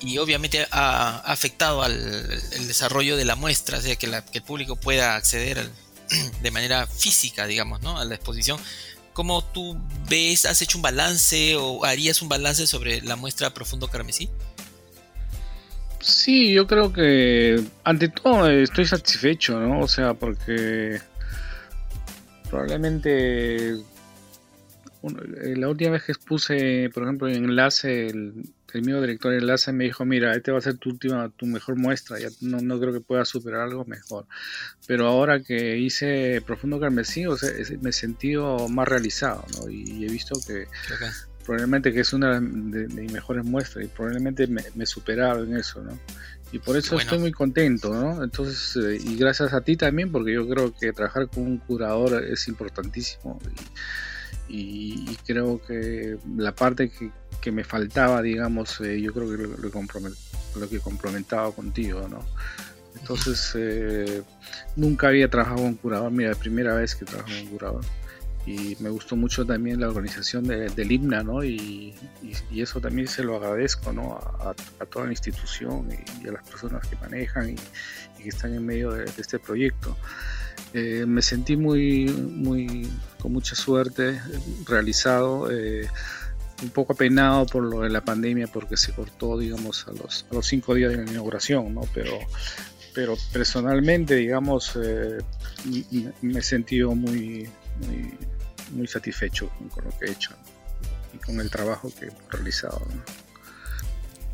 y 0.00 0.18
obviamente 0.18 0.66
ha, 0.70 1.18
afectado 1.24 1.82
al 1.82 1.92
el 2.52 2.68
desarrollo 2.68 3.16
de 3.16 3.24
la 3.24 3.36
muestra, 3.36 3.78
o 3.78 3.80
sea, 3.80 3.96
que, 3.96 4.06
el 4.06 4.42
público 4.42 4.76
pueda 4.76 5.16
acceder 5.16 5.70
de 6.42 6.50
manera 6.50 6.86
física, 6.86 7.46
digamos, 7.46 7.80
¿no? 7.82 7.98
A 7.98 8.04
la 8.04 8.14
exposición. 8.14 8.58
¿Cómo 9.12 9.42
tú 9.42 9.80
ves, 10.10 10.44
has 10.44 10.60
hecho 10.60 10.76
un 10.76 10.82
balance 10.82 11.56
o 11.56 11.84
harías 11.86 12.20
un 12.20 12.28
balance 12.28 12.66
sobre 12.66 13.00
la 13.00 13.16
muestra 13.16 13.54
Profundo 13.54 13.88
Carmesí? 13.88 14.28
Sí, 16.00 16.52
yo 16.52 16.66
creo 16.66 16.92
que 16.92 17.64
ante 17.82 18.08
todo 18.08 18.48
estoy 18.50 18.86
satisfecho, 18.86 19.58
¿no? 19.58 19.80
O 19.80 19.88
sea, 19.88 20.12
porque 20.12 21.00
probablemente 22.50 23.74
eh, 25.06 25.56
la 25.56 25.68
última 25.68 25.92
vez 25.92 26.04
que 26.04 26.12
expuse, 26.12 26.90
por 26.92 27.04
ejemplo, 27.04 27.28
en 27.28 27.44
enlace, 27.44 28.06
el, 28.08 28.44
el 28.72 28.82
mío 28.82 29.00
director 29.00 29.32
de 29.32 29.38
enlace 29.38 29.72
me 29.72 29.84
dijo, 29.84 30.04
mira, 30.04 30.34
este 30.34 30.52
va 30.52 30.58
a 30.58 30.62
ser 30.62 30.78
tu 30.78 30.90
última, 30.90 31.28
tu 31.30 31.46
mejor 31.46 31.76
muestra, 31.76 32.18
ya 32.18 32.28
no, 32.40 32.60
no 32.60 32.78
creo 32.80 32.92
que 32.92 33.00
puedas 33.00 33.28
superar 33.28 33.62
algo 33.62 33.84
mejor. 33.84 34.26
Pero 34.86 35.06
ahora 35.06 35.40
que 35.40 35.78
hice 35.78 36.42
Profundo 36.46 36.80
Carmesí, 36.80 37.26
o 37.26 37.36
sea, 37.36 37.50
me 37.80 37.90
he 37.90 37.92
sentido 37.92 38.68
más 38.68 38.88
realizado, 38.88 39.44
¿no? 39.58 39.70
Y 39.70 40.04
he 40.04 40.08
visto 40.08 40.38
que 40.46 40.66
probablemente 41.44 41.92
que 41.92 42.00
es 42.00 42.12
una 42.12 42.40
de, 42.40 42.40
mis 42.40 43.12
mejores 43.12 43.44
muestras 43.44 43.84
y 43.84 43.88
probablemente 43.88 44.46
me, 44.48 44.62
he 44.78 44.86
superado 44.86 45.44
en 45.44 45.56
eso, 45.56 45.82
¿no? 45.82 45.98
Y 46.52 46.58
por 46.60 46.76
eso 46.76 46.96
estoy 46.98 47.18
muy 47.18 47.32
contento, 47.32 47.92
¿no? 47.92 48.22
Entonces, 48.22 48.76
eh, 48.76 48.98
y 49.04 49.16
gracias 49.16 49.52
a 49.52 49.60
ti 49.62 49.76
también, 49.76 50.12
porque 50.12 50.32
yo 50.32 50.48
creo 50.48 50.72
que 50.74 50.92
trabajar 50.92 51.28
con 51.28 51.42
un 51.44 51.58
curador 51.58 52.24
es 52.24 52.46
importantísimo 52.48 53.38
y, 54.48 55.16
creo 55.26 55.60
que 55.66 56.18
la 56.36 56.54
parte 56.54 56.90
que, 57.40 57.52
me 57.52 57.64
faltaba, 57.64 58.22
digamos, 58.22 58.80
eh, 58.80 59.00
yo 59.00 59.12
creo 59.12 59.30
que 59.30 59.36
lo, 59.36 59.56
lo, 59.56 60.68
que 60.68 60.80
complementaba 60.80 61.52
contigo, 61.52 62.08
¿no? 62.08 62.24
Entonces, 62.98 63.52
eh, 63.54 64.22
nunca 64.74 65.08
había 65.08 65.28
trabajado 65.28 65.58
con 65.58 65.66
un 65.66 65.74
curador, 65.74 66.10
mira, 66.10 66.30
la 66.30 66.36
primera 66.36 66.74
vez 66.74 66.96
que 66.96 67.04
trabajo 67.04 67.28
con 67.28 67.38
un 67.38 67.46
curador 67.46 67.84
y 68.46 68.76
me 68.78 68.90
gustó 68.90 69.16
mucho 69.16 69.44
también 69.44 69.80
la 69.80 69.88
organización 69.88 70.44
del 70.44 70.92
himna, 70.92 71.24
¿no? 71.24 71.42
Y, 71.42 71.92
y, 72.22 72.62
eso 72.62 72.80
también 72.80 73.08
se 73.08 73.24
lo 73.24 73.36
agradezco, 73.36 73.92
¿no? 73.92 74.14
A, 74.14 74.54
toda 74.86 75.06
la 75.06 75.12
institución 75.12 75.88
y, 76.22 76.28
a 76.28 76.32
las 76.32 76.48
personas 76.48 76.86
que 76.86 76.94
manejan 76.96 77.50
y, 77.50 78.22
que 78.22 78.28
están 78.28 78.54
en 78.54 78.64
medio 78.64 78.92
de, 78.92 79.04
este 79.18 79.40
proyecto. 79.40 79.96
Eh, 80.72 81.04
me 81.06 81.22
sentí 81.22 81.56
muy, 81.56 82.06
muy, 82.06 82.88
con 83.18 83.32
mucha 83.32 83.56
suerte, 83.56 84.20
realizado, 84.64 85.50
eh, 85.50 85.88
un 86.62 86.70
poco 86.70 86.92
apenado 86.92 87.46
por 87.46 87.64
lo 87.64 87.80
de 87.80 87.90
la 87.90 88.04
pandemia 88.04 88.46
porque 88.46 88.76
se 88.76 88.92
cortó, 88.92 89.38
digamos, 89.38 89.88
a 89.88 89.92
los, 89.92 90.24
a 90.30 90.34
los 90.34 90.46
cinco 90.46 90.74
días 90.74 90.92
de 90.92 91.04
la 91.04 91.10
inauguración, 91.10 91.74
¿no? 91.74 91.82
Pero, 91.92 92.12
pero 92.94 93.16
personalmente, 93.32 94.14
digamos, 94.14 94.78
eh, 94.80 95.18
me 96.22 96.38
he 96.38 96.42
sentido 96.42 96.94
muy, 96.94 97.48
muy 97.80 98.14
muy 98.72 98.86
satisfecho 98.86 99.50
con, 99.74 99.84
lo 99.84 99.98
que 99.98 100.06
he 100.06 100.10
hecho 100.10 100.32
y 101.14 101.18
con 101.18 101.40
el 101.40 101.50
trabajo 101.50 101.90
que 101.98 102.06
he 102.06 102.12
realizado. 102.30 102.86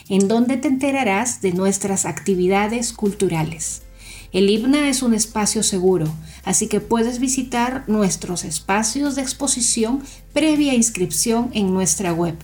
en 0.09 0.27
donde 0.27 0.57
te 0.57 0.67
enterarás 0.67 1.41
de 1.41 1.53
nuestras 1.53 2.07
actividades 2.07 2.93
culturales. 2.93 3.83
El 4.31 4.49
IPNA 4.49 4.89
es 4.89 5.03
un 5.03 5.13
espacio 5.13 5.61
seguro, 5.61 6.11
así 6.43 6.67
que 6.67 6.79
puedes 6.79 7.19
visitar 7.19 7.83
nuestros 7.87 8.43
espacios 8.43 9.15
de 9.15 9.21
exposición 9.21 10.03
previa 10.33 10.73
inscripción 10.73 11.49
en 11.53 11.73
nuestra 11.73 12.13
web. 12.13 12.35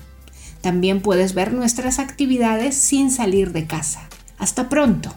También 0.61 1.01
puedes 1.01 1.33
ver 1.33 1.53
nuestras 1.53 1.99
actividades 1.99 2.75
sin 2.75 3.11
salir 3.11 3.51
de 3.53 3.65
casa. 3.65 4.09
Hasta 4.37 4.69
pronto. 4.69 5.13